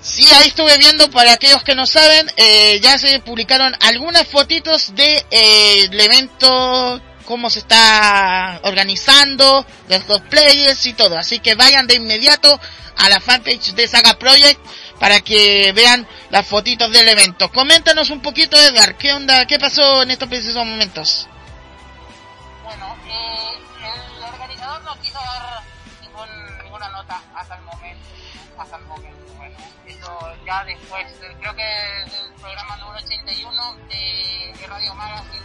[0.00, 4.94] Sí, ahí estuve viendo, para aquellos que no saben, eh, ya se publicaron algunas fotitos
[4.94, 11.18] de eh, el evento, cómo se está organizando, los cosplayers y todo.
[11.18, 12.60] Así que vayan de inmediato
[12.96, 14.60] a la fanpage de Saga Project
[14.98, 17.50] para que vean las fotitos del evento.
[17.50, 21.28] Coméntanos un poquito, Edgar, ¿qué onda, qué pasó en estos precisos momentos?
[22.62, 23.58] Bueno, eh,
[24.18, 25.62] el organizador no quiso dar
[26.02, 28.08] ningún, ninguna nota hasta el momento.
[28.58, 29.56] Hasta el momento, bueno.
[30.46, 31.06] Ya después,
[31.40, 35.44] creo que del programa número 81 de, de Radio Magazine,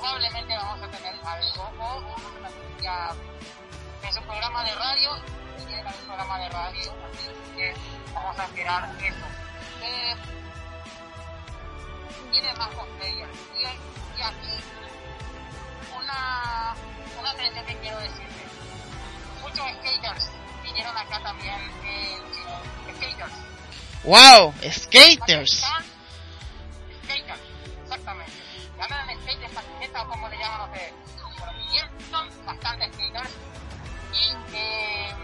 [0.00, 1.96] probablemente vamos a tener algo o
[2.38, 3.14] una noticia.
[4.08, 5.16] Es un programa de radio,
[5.58, 7.74] y un programa de radio, así que
[8.12, 9.26] vamos a esperar eso.
[9.82, 10.14] Eh,
[12.30, 13.38] tiene más cosplayers.
[13.56, 13.62] Y,
[14.18, 14.64] y aquí
[15.96, 16.74] una,
[17.18, 18.50] una tendencia que quiero decirles.
[19.42, 20.30] Muchos skaters
[20.62, 22.54] vinieron acá también en Chile.
[22.96, 23.32] Skaters.
[24.04, 24.54] ¡Wow!
[24.70, 25.64] ¡Skaters!
[28.84, 30.92] hablan en seis de faceta o como le llaman ustedes.
[32.10, 33.34] Son bastantes escritores
[34.12, 35.14] y eh,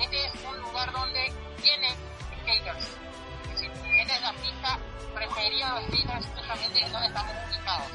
[0.00, 1.94] este es un lugar donde tienen
[2.40, 2.96] skaters.
[3.44, 3.70] Es decir,
[4.00, 4.78] esta es la pista
[5.14, 7.90] preferida de los skaters justamente en donde estamos ubicados.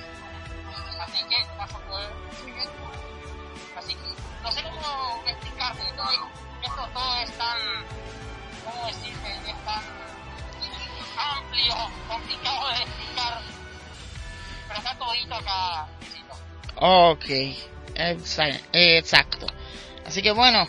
[1.02, 2.70] Así que vas a poder seguir.
[3.78, 7.58] Así que no sé cómo explicarte, esto todo es tan
[16.80, 17.26] Ok,
[17.96, 19.48] exa- exacto.
[20.06, 20.66] Así que bueno,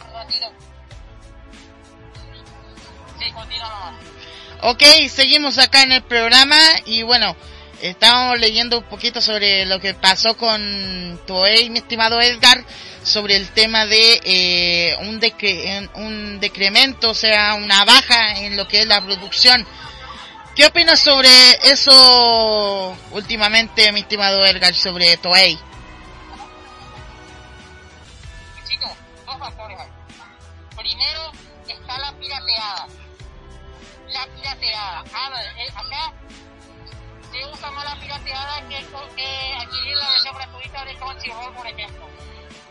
[3.19, 3.33] Sí,
[4.63, 7.37] ok, seguimos acá en el programa y bueno,
[7.83, 12.65] estamos leyendo un poquito sobre lo que pasó con Toei, mi estimado Edgar,
[13.03, 18.67] sobre el tema de eh, un, decre- un decremento, o sea, una baja en lo
[18.67, 19.67] que es la producción.
[20.57, 21.29] ¿Qué opinas sobre
[21.65, 25.57] eso últimamente, mi estimado Edgar, sobre Toei?
[30.99, 31.31] Primero
[31.69, 32.87] está la pirateada.
[34.09, 35.05] La pirateada.
[35.15, 36.13] Ah, eh, acá
[37.31, 38.85] se usa más la pirateada que,
[39.15, 42.05] que adquirir la versión gratuita de Crunchyroll, por ejemplo.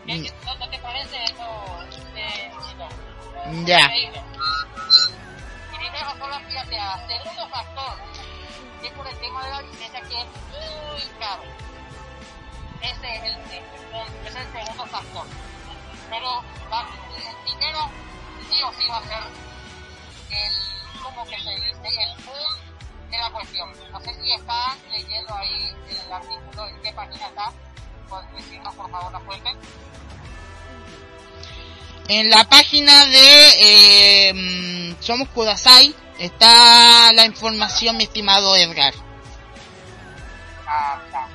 [0.04, 0.26] Mm.
[0.44, 2.88] ¿No, no te parece eso, eh, Chito?
[3.64, 3.80] Ya.
[3.80, 4.22] Increíble.
[5.78, 7.06] Primero factor la pirateada.
[7.08, 7.98] Segundo factor
[8.82, 11.44] es por el tema de la licencia que es muy caro.
[12.82, 15.26] Ese es el, ese es el segundo factor.
[16.10, 16.86] Pero va,
[17.16, 17.90] el primero
[18.50, 19.22] sí o sí va a ser
[20.30, 23.72] el, como que se dice, el boom de la cuestión.
[23.92, 27.52] No sé si está leyendo ahí el artículo, en qué página está.
[28.08, 29.50] Puedes decirnos por favor la fuente.
[32.08, 38.94] En la página de eh, mm, Somos Kudasai está la información, mi estimado Edgar.
[40.66, 41.28] Ah, está.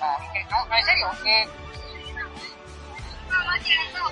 [0.00, 0.18] Ah,
[0.50, 1.48] no, no, en serio, que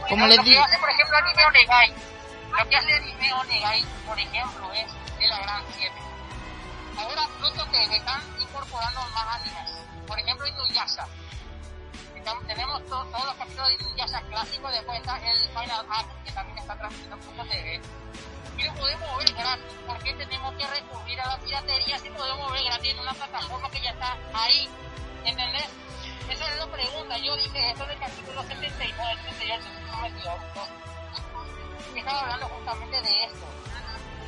[0.09, 1.95] Como les digo, por ejemplo, Anime Onegai,
[2.57, 5.93] lo que hace Anime Onegai, por ejemplo, es de la Gran 7.
[6.99, 9.71] Ahora pronto te están incorporando más animes.
[10.07, 11.07] Por ejemplo, Inuyasha.
[12.17, 16.33] Estamos- tenemos to- todos los capítulos de Inuyasha clásicos, después está el Final Act, que
[16.33, 17.81] también está transmitiendo en punto TV.
[18.59, 19.65] Y lo podemos ver gratis.
[19.87, 23.71] ¿Por qué tenemos que recurrir a la piratería si podemos ver gratis en una plataforma
[23.71, 24.69] que ya está ahí?
[25.25, 25.69] ¿Entendés?
[26.29, 27.17] Esa es la pregunta.
[27.19, 30.69] Yo dije esto del capítulo 79, 78, 78.
[31.97, 33.47] Estaba hablando justamente de esto.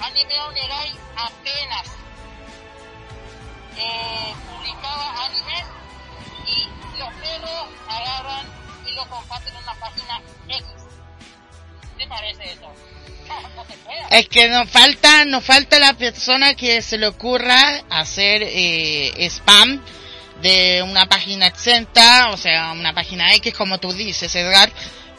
[0.01, 1.87] Anime Onegai apenas
[3.77, 5.65] eh, publicaba animes
[6.47, 8.47] y los perros agarran
[8.87, 10.67] y lo comparten en una página X.
[11.99, 12.73] ¿Qué parece eso?
[14.11, 19.83] Es que nos falta, nos falta la persona que se le ocurra hacer eh, spam
[20.43, 24.71] de una página exenta, o sea, una página X como tú dices, Edgar,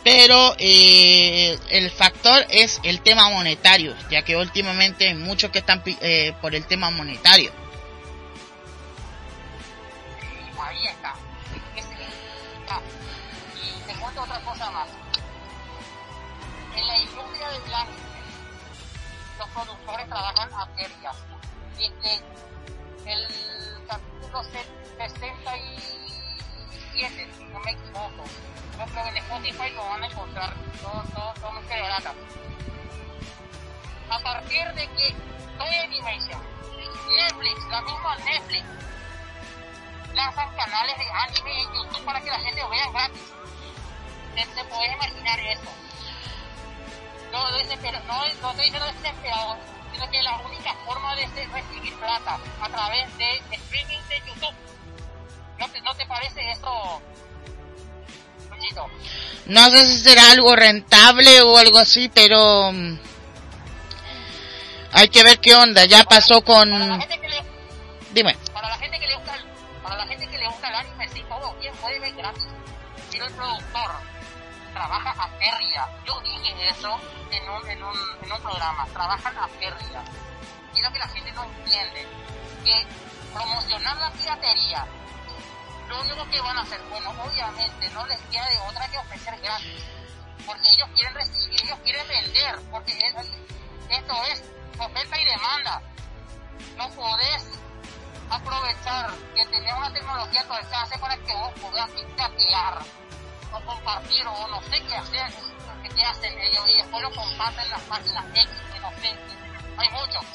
[0.04, 5.82] pero eh, el factor es el tema monetario, ya que últimamente hay muchos que están
[5.86, 7.52] eh, por el tema monetario.
[10.60, 11.14] Ahí está.
[12.70, 12.82] Ah,
[13.56, 14.90] y te cuento otra cosa más.
[16.76, 17.98] En la industria del anime,
[19.40, 21.16] los productores trabajan a ferias.
[21.78, 22.16] Desde
[23.06, 23.28] el
[23.88, 24.44] capítulo
[26.94, 28.24] 67, si no me equivoco.
[28.78, 32.16] Yo creo en Spotify lo van a encontrar todos todo, todo mis telegramas.
[34.10, 35.16] A partir de que
[35.58, 36.42] Toei Animation,
[37.18, 38.66] Netflix, la misma Netflix,
[40.14, 43.34] lanzan canales de anime en YouTube para que la gente lo vea gratis.
[44.36, 45.72] ¿Te, te puedes imaginar eso?
[47.32, 49.58] No, no, no estoy diciendo desesperado,
[49.92, 54.56] sino que la única forma de recibir plata a través de streaming de YouTube.
[55.60, 57.02] ¿No te, no te parece eso,
[58.50, 58.86] Luchito?
[59.46, 62.98] No sé si será algo rentable o algo así, pero mm,
[64.94, 65.86] hay que ver qué onda.
[65.86, 66.70] Ya pasó con...
[66.70, 67.44] Para gente que le,
[68.14, 68.38] Dime.
[68.54, 69.44] para la gente que le gusta el,
[69.82, 72.46] para la gente que le gusta el anime, sí, todo bien puede ver gratis.
[73.12, 73.92] Pero el productor
[74.74, 75.90] trabaja a pérdida.
[76.06, 77.00] Yo dije eso
[77.32, 80.04] en un, en un, en un programa, trabajan a pérdida.
[80.76, 82.08] Y lo que la gente no entiende,
[82.64, 82.86] que
[83.34, 84.86] promocionar la piratería,
[85.94, 89.40] lo único que van a hacer, bueno, obviamente no les queda de otra que ofrecer
[89.42, 89.84] gratis.
[90.46, 93.28] Porque ellos quieren recibir, ellos quieren vender, porque es-
[93.90, 94.44] esto es
[94.80, 95.82] oferta y demanda.
[96.78, 97.46] No podés
[98.30, 102.80] aprovechar que tenés una tecnología a tu alcance para que vos puedas piratear
[103.54, 105.32] o compartir o no sé qué hacer,
[105.96, 109.16] que hacen ellos y después lo comparten en las páginas X, que no sé,
[109.78, 110.26] hay muchos.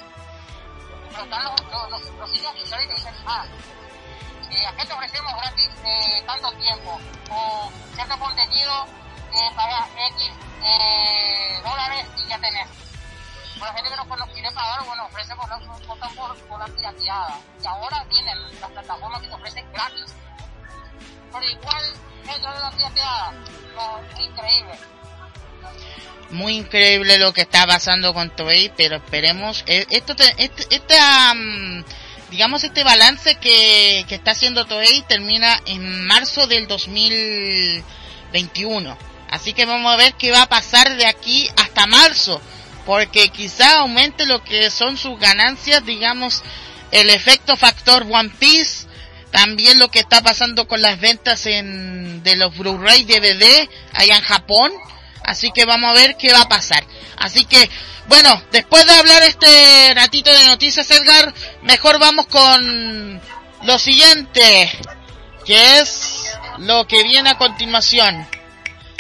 [1.11, 3.45] Pero están los, los, los, los te dicen, ah,
[4.51, 6.99] eh, acá te ofrecemos gratis eh, tanto tiempo
[7.31, 8.87] o cierto contenido,
[9.33, 9.51] eh,
[10.15, 10.31] X
[10.65, 12.69] eh, dólares y ya tenés.
[13.59, 16.59] Para la gente que no, no quiere pagar, bueno, ofrece por la, por, por, por
[16.61, 17.41] la pirateada.
[17.63, 20.15] Y ahora vienen las plataformas que te ofrecen gratis.
[21.33, 21.85] Pero igual,
[22.25, 23.33] dentro de la pirateada,
[24.21, 24.79] increíble.
[26.31, 29.65] Muy increíble lo que está pasando con Toei, pero esperemos...
[29.67, 31.85] eh, Esto este- esta, mm,
[32.31, 38.97] digamos, este balance que, que está haciendo Toei termina en marzo del 2021.
[39.31, 42.41] Así que vamos a ver qué va a pasar de aquí hasta marzo.
[42.87, 46.43] Porque quizá aumente lo que son sus ganancias, digamos,
[46.91, 48.87] el efecto factor One Piece.
[49.31, 54.23] También lo que está pasando con las ventas en, de los Blu-ray DVD allá en
[54.23, 54.73] Japón.
[55.29, 56.83] Así que vamos a ver qué va a pasar.
[57.19, 57.69] Así que,
[58.07, 63.21] bueno, después de hablar este ratito de noticias, Edgar, mejor vamos con
[63.63, 64.71] lo siguiente,
[65.45, 66.25] que es
[66.57, 68.27] lo que viene a continuación.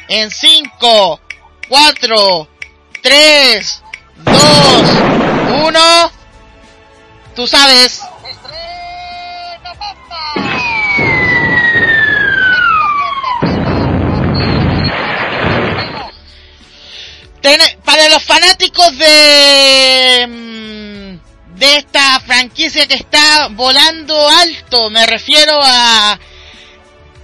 [0.08, 1.20] En 5,
[1.68, 2.48] 4,
[3.02, 3.82] 3,
[4.16, 4.34] 2,
[5.64, 6.12] 1,
[7.34, 8.02] tú sabes.
[17.84, 26.18] Para los fanáticos de mm, de esta franquicia que está volando alto, me refiero a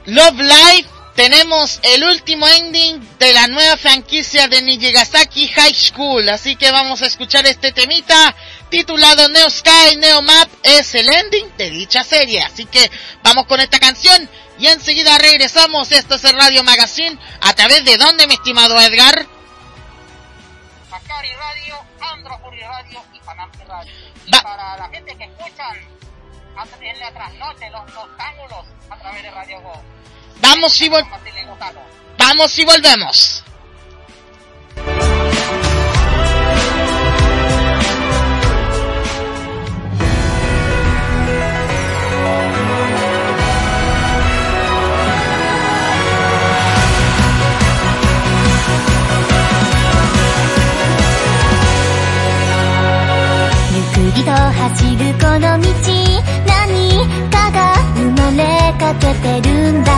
[0.07, 6.57] Love Live, tenemos el último ending de la nueva franquicia de Nijigasaki High School, así
[6.57, 8.35] que vamos a escuchar este temita
[8.71, 12.91] titulado Neo Sky Neo Map, es el ending de dicha serie, así que
[13.23, 14.29] vamos con esta canción
[14.59, 19.34] y enseguida regresamos, esto es el Radio Magazine, a través de donde mi estimado Edgar.
[21.15, 23.93] Macari Radio, Andro Fury Radio y Panampi Radio.
[24.27, 25.77] Y para la gente que escuchan
[26.81, 29.83] en la trasnoche, los noctámbulos a través de Radio Go.
[30.41, 31.81] Vamos y, vol- Martín Lozano.
[32.19, 33.45] vamos y volvemos.
[54.17, 55.67] ゆっくりと走るこの道
[56.47, 56.71] 何
[57.31, 58.43] かが生まれ
[58.79, 59.91] かけてるんだ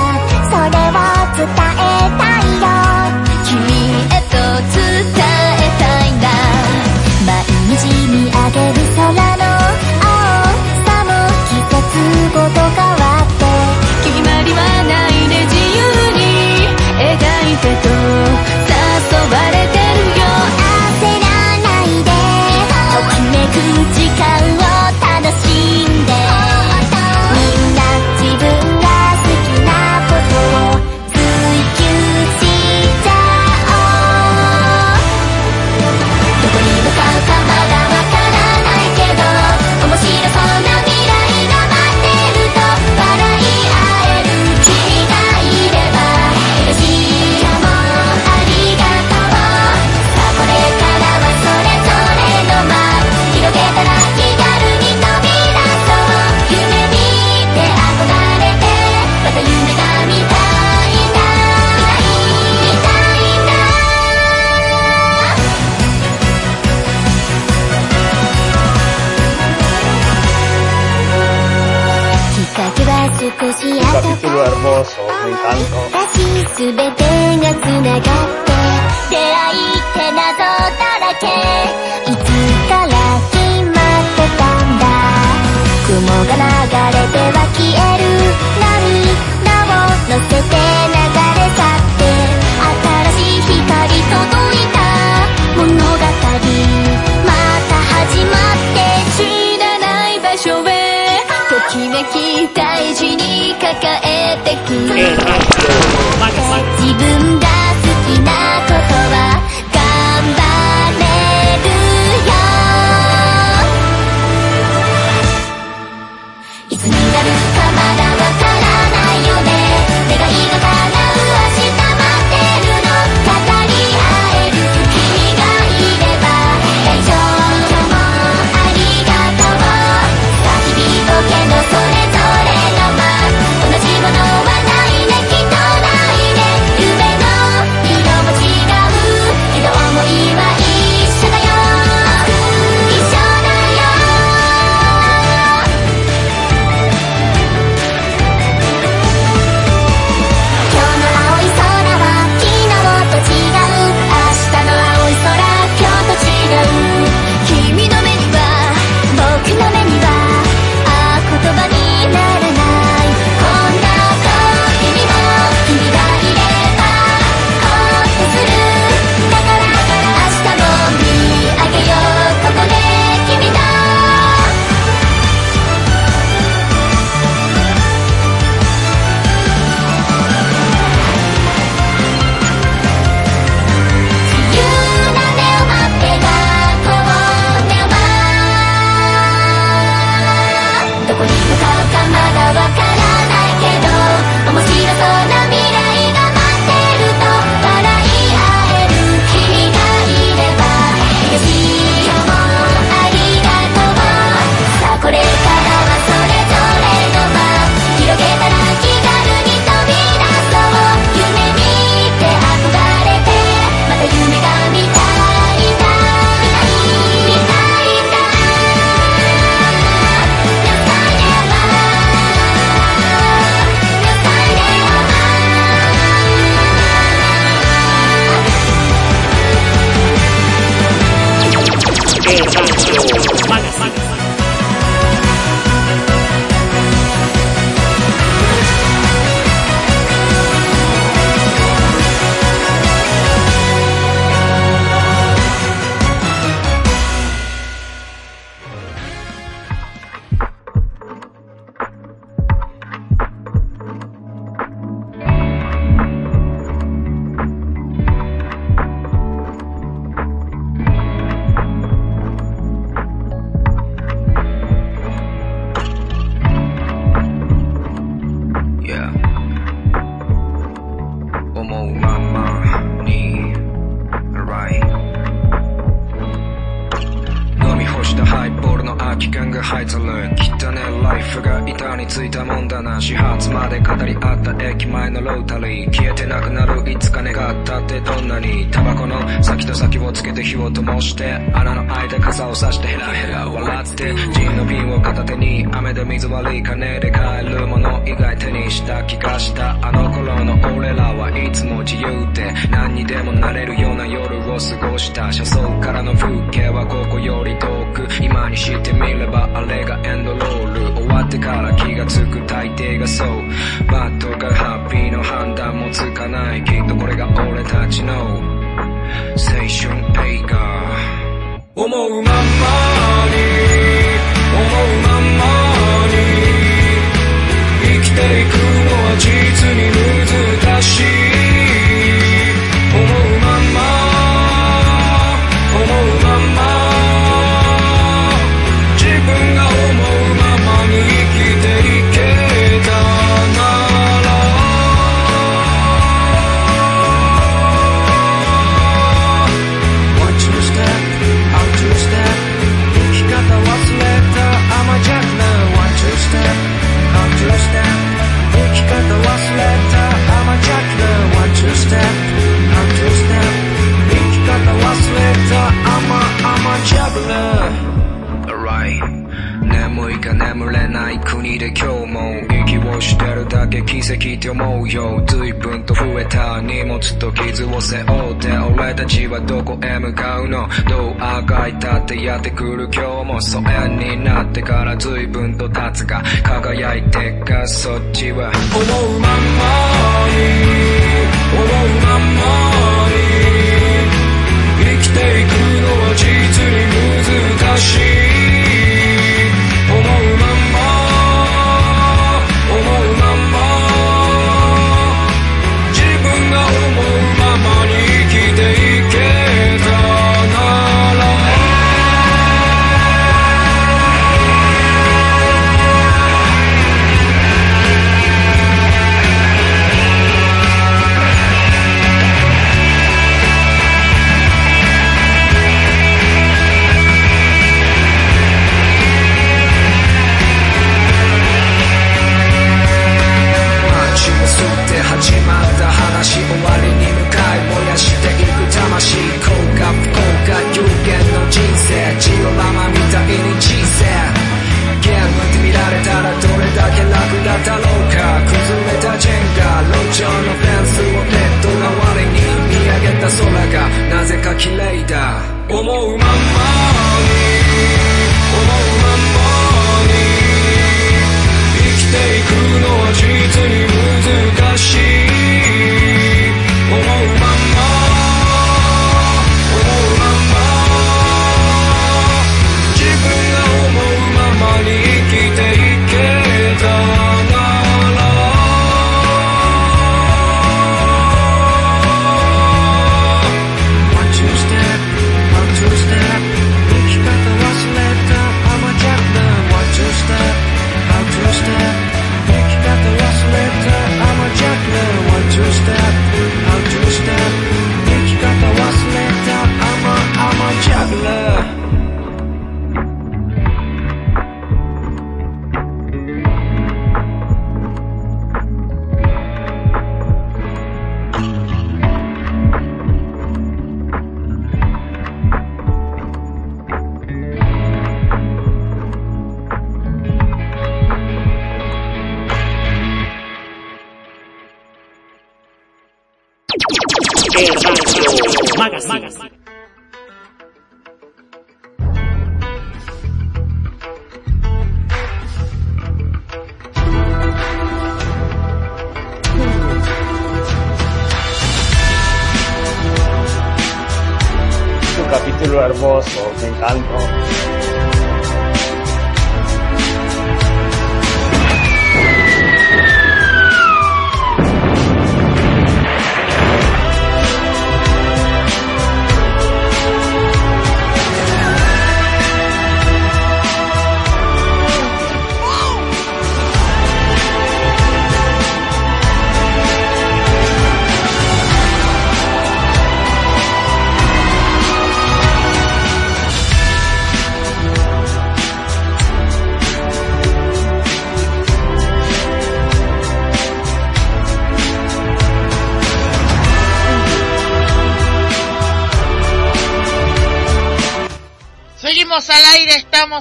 [0.49, 0.97] それを
[1.37, 1.85] 伝え
[2.17, 2.67] たいよ
[3.45, 3.53] 君
[4.09, 4.35] へと
[4.73, 5.21] 伝え
[5.79, 6.25] たいんだ。
[7.27, 7.31] 毎
[7.77, 9.45] 日見上げる空の
[10.01, 10.09] 青。
[10.85, 11.09] さも
[11.47, 11.79] 季節
[12.33, 13.45] ごと変わって。
[14.05, 15.79] 決まりはないで自由
[16.17, 16.21] に
[16.97, 17.13] 描
[17.53, 17.89] いてと。
[18.69, 19.66] 誘われて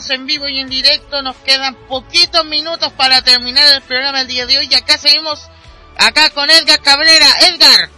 [0.10, 4.46] en vivo y en directo, nos quedan poquitos minutos para terminar el programa el día
[4.46, 5.40] de hoy y acá seguimos,
[5.98, 7.28] acá con Edgar Cabrera.
[7.50, 7.90] Edgar,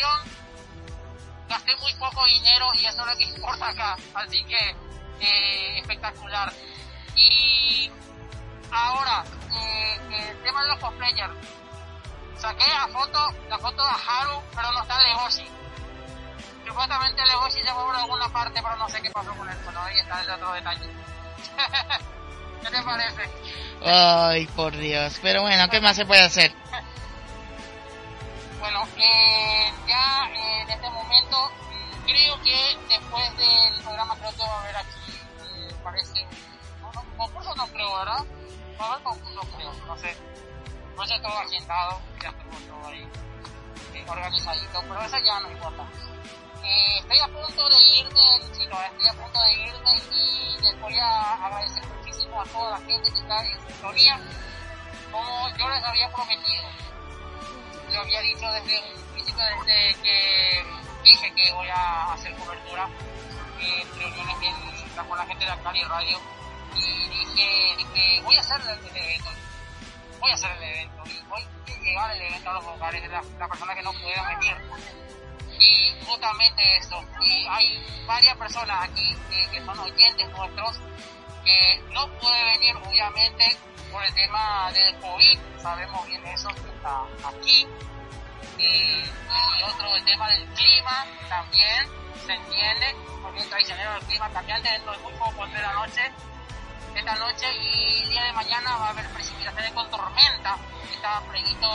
[0.00, 0.40] ocasión
[1.48, 3.96] gasté muy poco dinero y eso es lo que importa acá.
[4.14, 4.76] Así que
[5.20, 6.52] eh, espectacular.
[7.16, 7.90] Y
[8.70, 11.34] ahora, eh, el tema de los cosplayers.
[12.36, 13.18] Saqué la foto,
[13.50, 15.46] la foto de Haru, pero no está Legoshi.
[16.66, 19.58] Supuestamente Legoshi se fue por alguna parte, pero no sé qué pasó con él.
[19.64, 20.86] Bueno, ahí está el otro detalle.
[22.62, 23.30] ¿Qué te parece?
[23.82, 26.52] ay por Dios, pero bueno, ¿qué más se puede hacer?
[28.60, 34.42] Bueno, eh, ya eh, en este momento mm, creo que después del programa creo que
[34.42, 35.12] va a haber aquí,
[35.56, 36.26] eh, parece,
[36.82, 38.22] no, no, concurso no creo, ¿verdad?
[38.78, 40.14] Va a haber concurso creo, no sé.
[40.94, 43.08] No sé todo agendado, ya tengo todo ahí
[43.94, 45.82] eh, organizadito, pero eso ya no importa.
[46.62, 50.98] Eh, estoy a punto de irme, chino, estoy a punto de irme y les voy
[50.98, 54.20] a agradecer muchísimo a toda la gente que está en sintonía,
[55.10, 56.90] como yo les había prometido
[57.92, 60.64] yo había dicho desde un principio, desde que
[61.02, 62.88] dije que voy a hacer cobertura
[63.60, 66.20] eh, reuniones en, con la gente de Acari Radio
[66.74, 69.30] y dije que voy a hacer el, evento,
[70.20, 71.02] voy a hacer el evento.
[71.06, 73.92] Y voy a llevar el evento a los lugares de las la personas que no
[73.92, 74.56] pudieron venir.
[75.58, 80.80] Y justamente eso, y hay varias personas aquí que, que son oyentes nuestros
[81.44, 83.56] que no pueden venir obviamente
[83.90, 87.66] por el tema del COVID, sabemos bien eso, que está aquí.
[88.58, 91.86] Y, y otro, el tema del clima, también
[92.26, 96.02] se entiende, porque es traicionero el clima cambiante dentro de muy poco de la noche,
[96.94, 100.56] esta noche y el día de mañana va a haber precipitaciones con tormenta,
[100.86, 101.68] que está previsto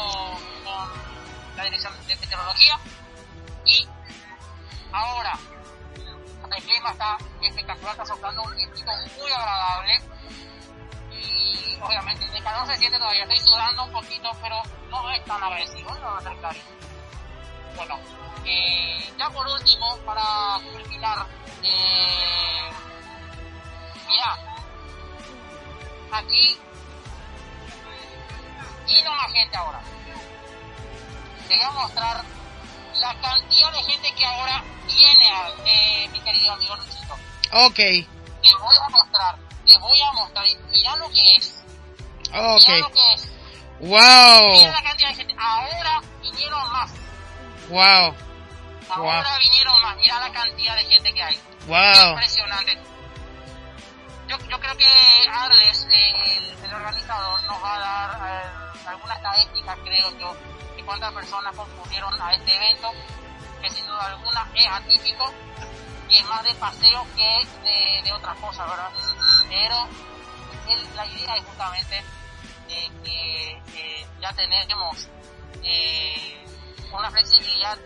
[0.64, 0.90] con
[1.56, 2.80] la dirección de meteorología.
[3.66, 3.88] Y
[4.92, 5.38] ahora,
[6.52, 10.02] el clima está espectacular, está soplando un vientito muy agradable
[11.12, 15.44] y obviamente el calor se siente todavía, estoy sudando un poquito, pero no es tan
[15.44, 16.36] agresivo, no va a ser.
[17.76, 18.00] Bueno,
[18.46, 21.26] eh, ya por último, para culminar,
[21.64, 22.70] eh,
[24.08, 24.38] mira,
[26.12, 26.58] aquí
[28.86, 29.82] vino más gente ahora.
[31.48, 32.35] Te voy a mostrar
[33.00, 37.14] la cantidad de gente que ahora viene, a, eh, mi querido amigo Luchito.
[37.54, 39.36] Ok, Te voy a mostrar,
[39.66, 41.64] te voy a mostrar, mira lo que es.
[42.32, 43.30] Mira ok, lo que es.
[43.80, 45.36] wow, Mira la cantidad de gente.
[45.40, 46.92] Ahora vinieron más.
[47.70, 48.16] wow,
[48.90, 49.40] Ahora Wow.
[49.42, 49.96] vinieron más.
[49.98, 51.40] Mira la cantidad de gente que hay.
[51.68, 52.78] wow, Impresionante.
[54.28, 54.86] Yo, yo creo que
[55.32, 60.36] Arles, eh, el, el organizador, nos va a dar eh, algunas estadísticas, creo yo,
[60.86, 62.92] cuántas personas concurrieron a este evento,
[63.62, 65.34] que sin duda alguna es atípico
[66.10, 68.92] y es más de paseo que de, de otras cosas, ¿verdad?
[69.50, 69.88] Pero
[70.96, 72.04] la idea es justamente
[72.68, 75.08] que eh, ya tenemos
[75.64, 76.46] eh,
[76.92, 77.78] una flexibilidad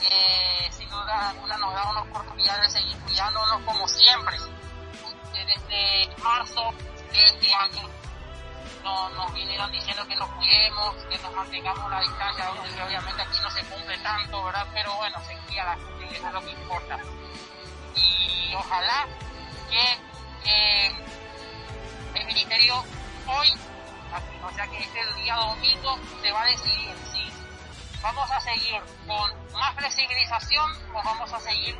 [0.00, 4.36] que sin duda alguna nos da una oportunidad de seguir cuidándonos como siempre.
[5.32, 6.70] Desde marzo
[7.12, 7.88] de este año
[8.88, 13.38] no- nos vinieron diciendo que nos cuidemos, que nos mantengamos la distancia, aunque obviamente aquí
[13.42, 14.66] no se cumple tanto, ¿verdad?
[14.72, 16.98] Pero bueno, se cuida la gente eso es lo que importa.
[17.94, 19.06] y ojalá
[19.68, 19.98] que
[20.50, 20.92] eh,
[22.14, 22.82] el ministerio
[23.26, 23.48] hoy,
[24.42, 27.30] o sea que este día domingo, se va a decidir si
[28.00, 31.76] vamos a seguir con más flexibilización o vamos a seguir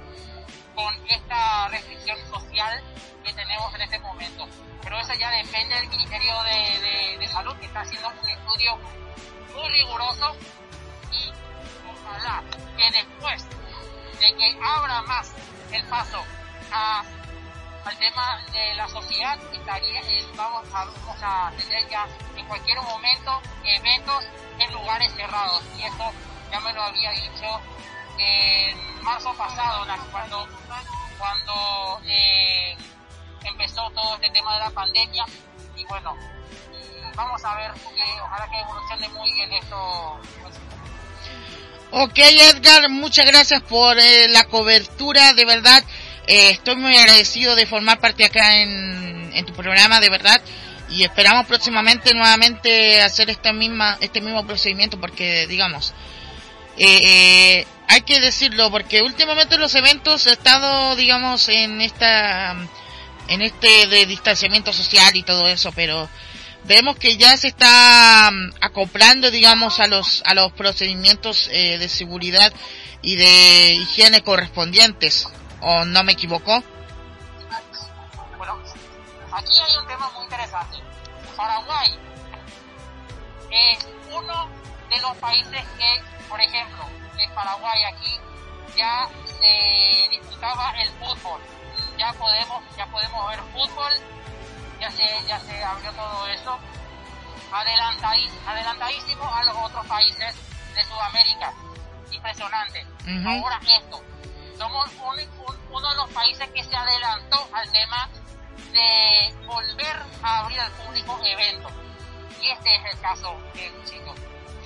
[0.74, 2.82] con esta restricción social
[3.24, 4.46] que tenemos en este momento.
[4.88, 8.78] Pero eso ya depende del Ministerio de, de- Salud que está haciendo un estudio
[9.54, 10.34] muy riguroso
[11.12, 11.30] y
[11.86, 12.42] ojalá
[12.78, 13.44] que después
[14.18, 15.30] de que abra más
[15.72, 16.24] el paso
[16.72, 20.00] al tema de la sociedad, estaría,
[20.34, 24.24] vamos, a, tener ya en cualquier momento eventos
[24.58, 25.62] en lugares cerrados.
[25.78, 26.10] Y esto
[26.50, 27.60] ya me lo había dicho
[28.16, 30.48] en marzo pasado, cuando,
[31.18, 32.74] cuando eh,
[33.44, 35.24] empezó todo este tema de la pandemia.
[35.76, 36.16] Y bueno,
[37.14, 40.20] vamos a ver, que ojalá que evolucione muy bien esto.
[41.90, 45.82] Ok, Edgar, muchas gracias por eh, la cobertura, de verdad.
[46.26, 50.40] Eh, estoy muy agradecido de formar parte acá en, en tu programa, de verdad.
[50.90, 55.94] Y esperamos próximamente nuevamente hacer esta misma, este mismo procedimiento porque, digamos,
[56.78, 62.54] eh, eh, hay que decirlo porque últimamente los eventos he estado, digamos, en esta,
[63.28, 66.08] en este de distanciamiento social y todo eso, pero
[66.64, 71.88] vemos que ya se está mm, acoplando, digamos, a los, a los procedimientos eh, de
[71.88, 72.52] seguridad
[73.02, 75.28] y de higiene correspondientes.
[75.60, 76.62] ¿O no me equivoco?
[78.36, 78.62] Bueno,
[79.32, 80.78] aquí hay un tema muy interesante.
[81.36, 81.98] Paraguay
[83.50, 84.48] es uno
[84.88, 86.84] de los países que, por ejemplo,
[87.18, 88.18] en Paraguay aquí
[88.76, 91.40] ya se disputaba el fútbol.
[91.98, 93.92] Ya podemos, ya podemos ver fútbol,
[94.80, 96.58] ya se, ya se abrió todo eso.
[97.52, 100.34] Adelantadís- adelantadísimo a los otros países
[100.74, 101.52] de Sudamérica.
[102.10, 102.86] Impresionante.
[103.26, 104.02] Ahora esto.
[104.56, 108.08] Somos un- un- uno de los países que se adelantó al tema
[108.72, 111.72] de volver a abrir al público eventos.
[112.40, 114.14] Y este es el caso de Luchito.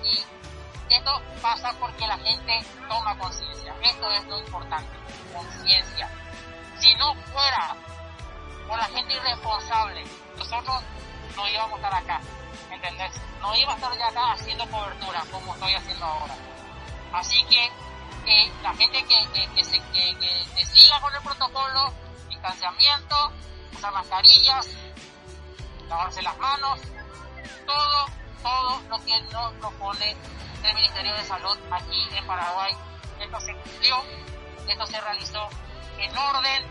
[0.05, 3.75] Y esto pasa porque la gente toma conciencia.
[3.83, 4.91] Esto es lo importante,
[5.33, 6.09] conciencia.
[6.83, 7.77] Si no fuera
[8.67, 10.03] por la gente irresponsable,
[10.37, 10.83] nosotros
[11.37, 12.21] no íbamos a estar acá,
[12.73, 13.13] ¿entendés?
[13.41, 16.35] No iba a estar ya acá haciendo cobertura como estoy haciendo ahora.
[17.13, 17.71] Así que
[18.65, 19.81] la gente que, que, se,
[20.67, 21.93] siga con el protocolo,
[22.29, 23.33] distanciamiento,
[23.77, 24.69] usar mascarillas,
[25.89, 26.81] lavarse las manos,
[27.65, 28.07] todo,
[28.43, 30.17] todo lo que nos propone
[30.65, 32.73] el Ministerio de Salud aquí en Paraguay.
[33.21, 34.03] Esto se cumplió,
[34.67, 35.49] esto se realizó
[36.03, 36.65] en orden,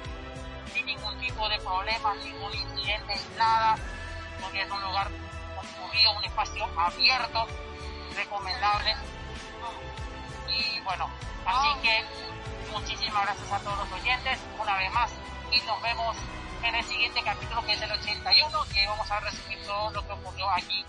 [0.74, 3.76] sin ningún tipo de problema, ningún incidente, nada,
[4.42, 5.10] porque es un lugar
[5.56, 7.48] concurrido, un espacio abierto,
[8.16, 8.96] recomendable.
[10.48, 11.10] Y bueno,
[11.46, 12.06] así que
[12.72, 15.12] muchísimas gracias a todos los oyentes, una vez más,
[15.52, 16.18] y nos vemos
[16.64, 20.14] en el siguiente capítulo que es el 81, que vamos a resumir todo lo que
[20.14, 20.86] ocurrió aquí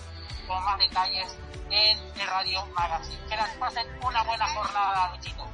[0.46, 1.36] con más detalles
[1.70, 3.18] en el Radio Magazine.
[3.28, 5.48] Que las pasen una buena jornada, Luchito.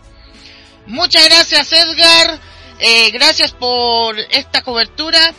[0.86, 2.40] Muchas gracias Edgar,
[2.80, 5.32] Eh, gracias por esta cobertura.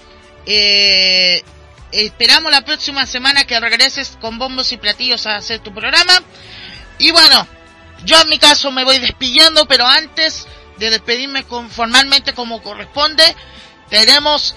[0.46, 1.44] Eh,
[1.92, 6.22] esperamos la próxima semana que regreses con bombos y platillos a hacer tu programa.
[6.98, 7.48] Y bueno,
[8.04, 10.48] yo en mi caso me voy despidiendo, pero antes
[10.78, 13.24] de despedirme con, formalmente como corresponde,
[13.90, 14.56] tenemos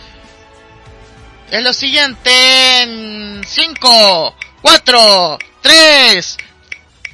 [1.51, 6.37] en lo siguiente en 5, 4, 3,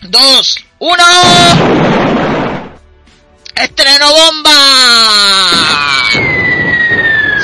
[0.03, 2.58] 2, 1.
[3.59, 4.53] ¡Estreno bomba!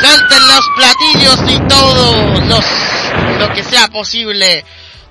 [0.00, 2.64] Suelten los platillos y todo los,
[3.38, 4.64] lo que sea posible.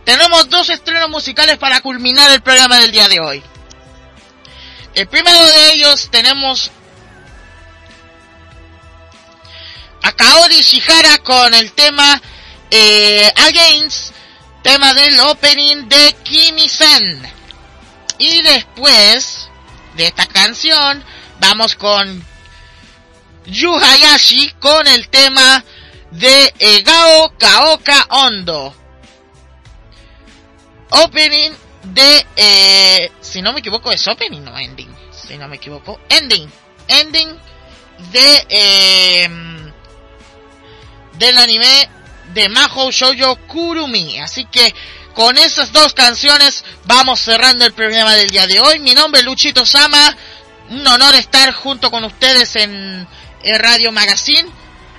[0.06, 3.44] Tenemos dos estrenos musicales para culminar el programa del día de hoy.
[4.96, 6.72] El primero de ellos tenemos
[10.04, 12.22] a Kaori Shihara con el tema
[12.72, 14.14] eh, Against,
[14.62, 17.30] tema del opening de Kimi-sen.
[18.20, 19.50] Y después
[19.96, 21.04] de esta canción
[21.40, 22.24] vamos con
[23.46, 25.64] Yu Hayashi con el tema
[26.12, 28.76] de Egao Kaoka Ondo.
[30.92, 31.52] Opening
[31.84, 36.50] de, eh, si no me equivoco es opening, no ending, si no me equivoco, ending,
[36.88, 37.36] ending
[38.12, 39.30] de, eh,
[41.18, 41.90] del anime
[42.34, 44.20] de Mahou Shoujo Kurumi.
[44.20, 44.74] Así que
[45.14, 48.80] con esas dos canciones vamos cerrando el programa del día de hoy.
[48.80, 50.16] Mi nombre es Luchito Sama.
[50.70, 53.08] Un honor estar junto con ustedes en,
[53.60, 54.50] Radio Magazine.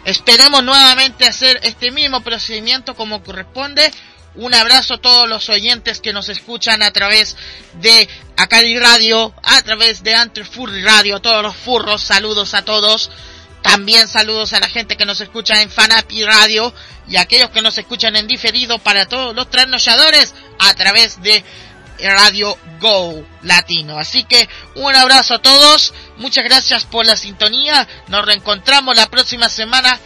[0.04, 3.90] Esperemos nuevamente hacer este mismo procedimiento como corresponde.
[4.34, 7.36] Un abrazo a todos los oyentes que nos escuchan a través
[7.80, 12.64] de Acari Radio, a través de Anter Furry Radio, a todos los furros, saludos a
[12.64, 13.10] todos.
[13.62, 16.74] También saludos a la gente que nos escucha en Fanapi Radio
[17.08, 21.44] y aquellos que nos escuchan en diferido para todos los trasnochadores a través de
[22.00, 23.98] Radio Go Latino.
[23.98, 29.48] Así que un abrazo a todos, muchas gracias por la sintonía, nos reencontramos la próxima
[29.48, 29.98] semana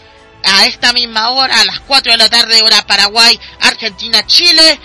[0.45, 4.79] a esta misma hora, a las 4 de la tarde, hora Paraguay, Argentina, Chile.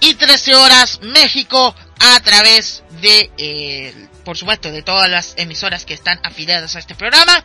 [0.00, 5.94] Y 13 horas México a través de, eh, por supuesto, de todas las emisoras que
[5.94, 7.44] están afiliadas a este programa.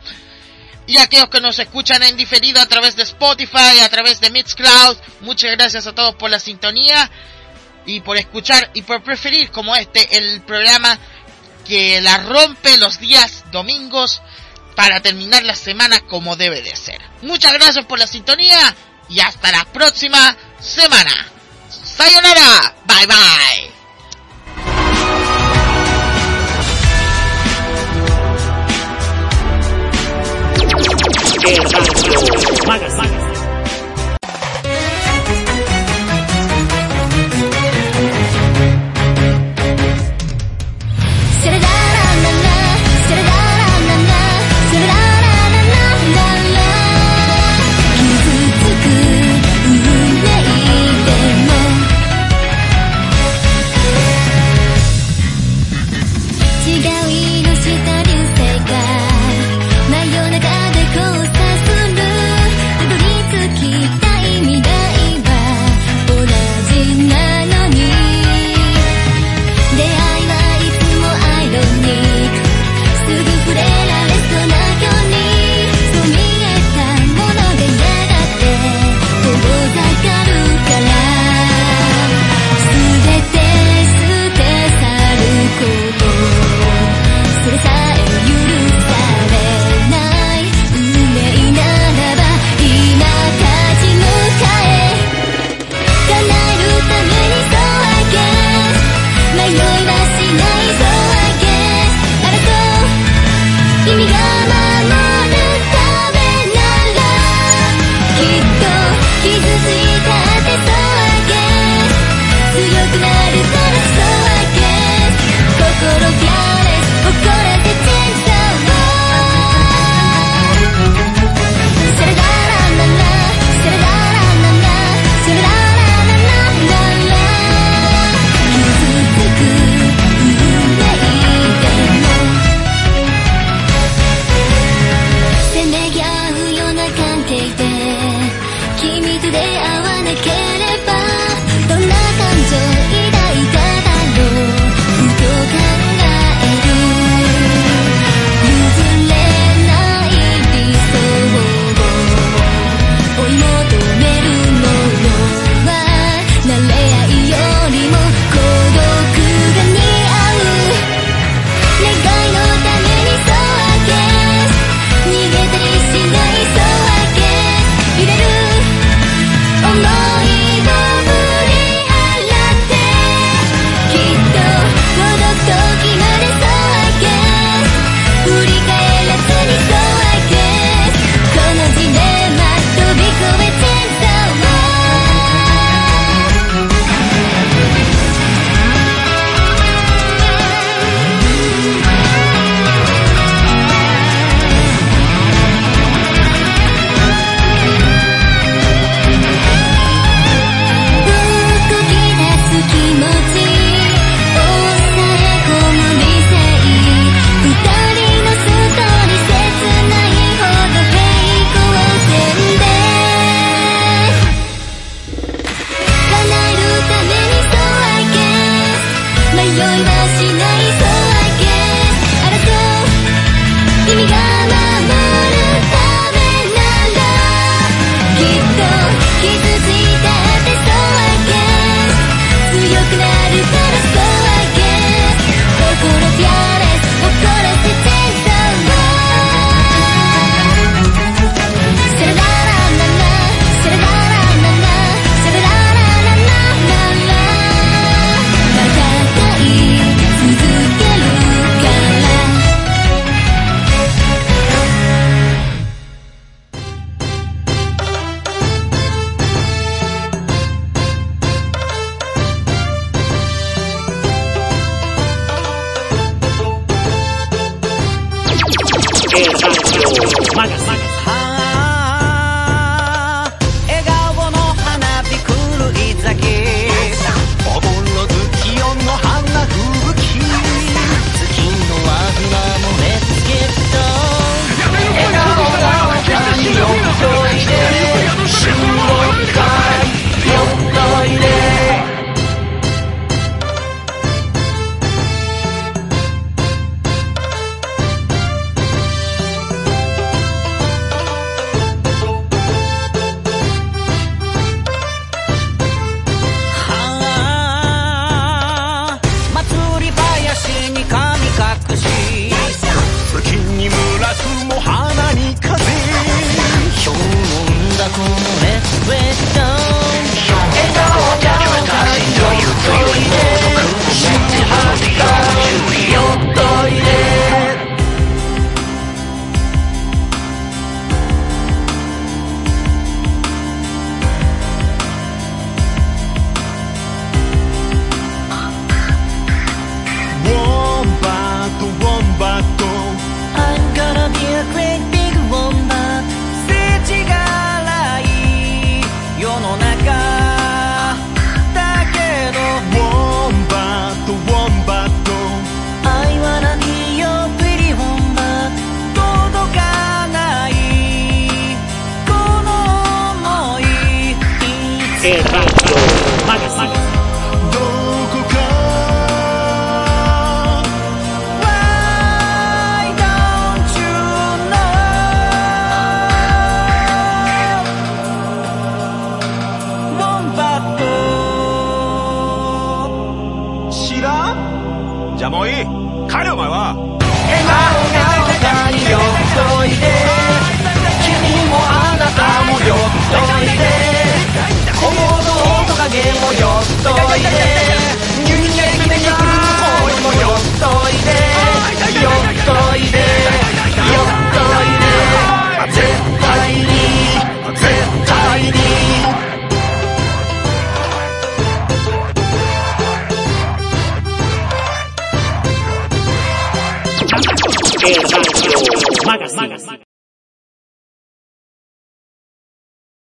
[0.88, 4.96] Y aquellos que nos escuchan en diferido a través de Spotify, a través de Mixcloud,
[5.20, 7.10] muchas gracias a todos por la sintonía
[7.84, 10.98] y por escuchar y por preferir como este el programa
[11.66, 14.22] que la rompe los días domingos
[14.74, 17.00] para terminar la semana como debe de ser.
[17.20, 18.74] Muchas gracias por la sintonía
[19.10, 21.12] y hasta la próxima semana.
[21.68, 23.77] Sayonara, bye bye.
[32.66, 33.17] Magazine.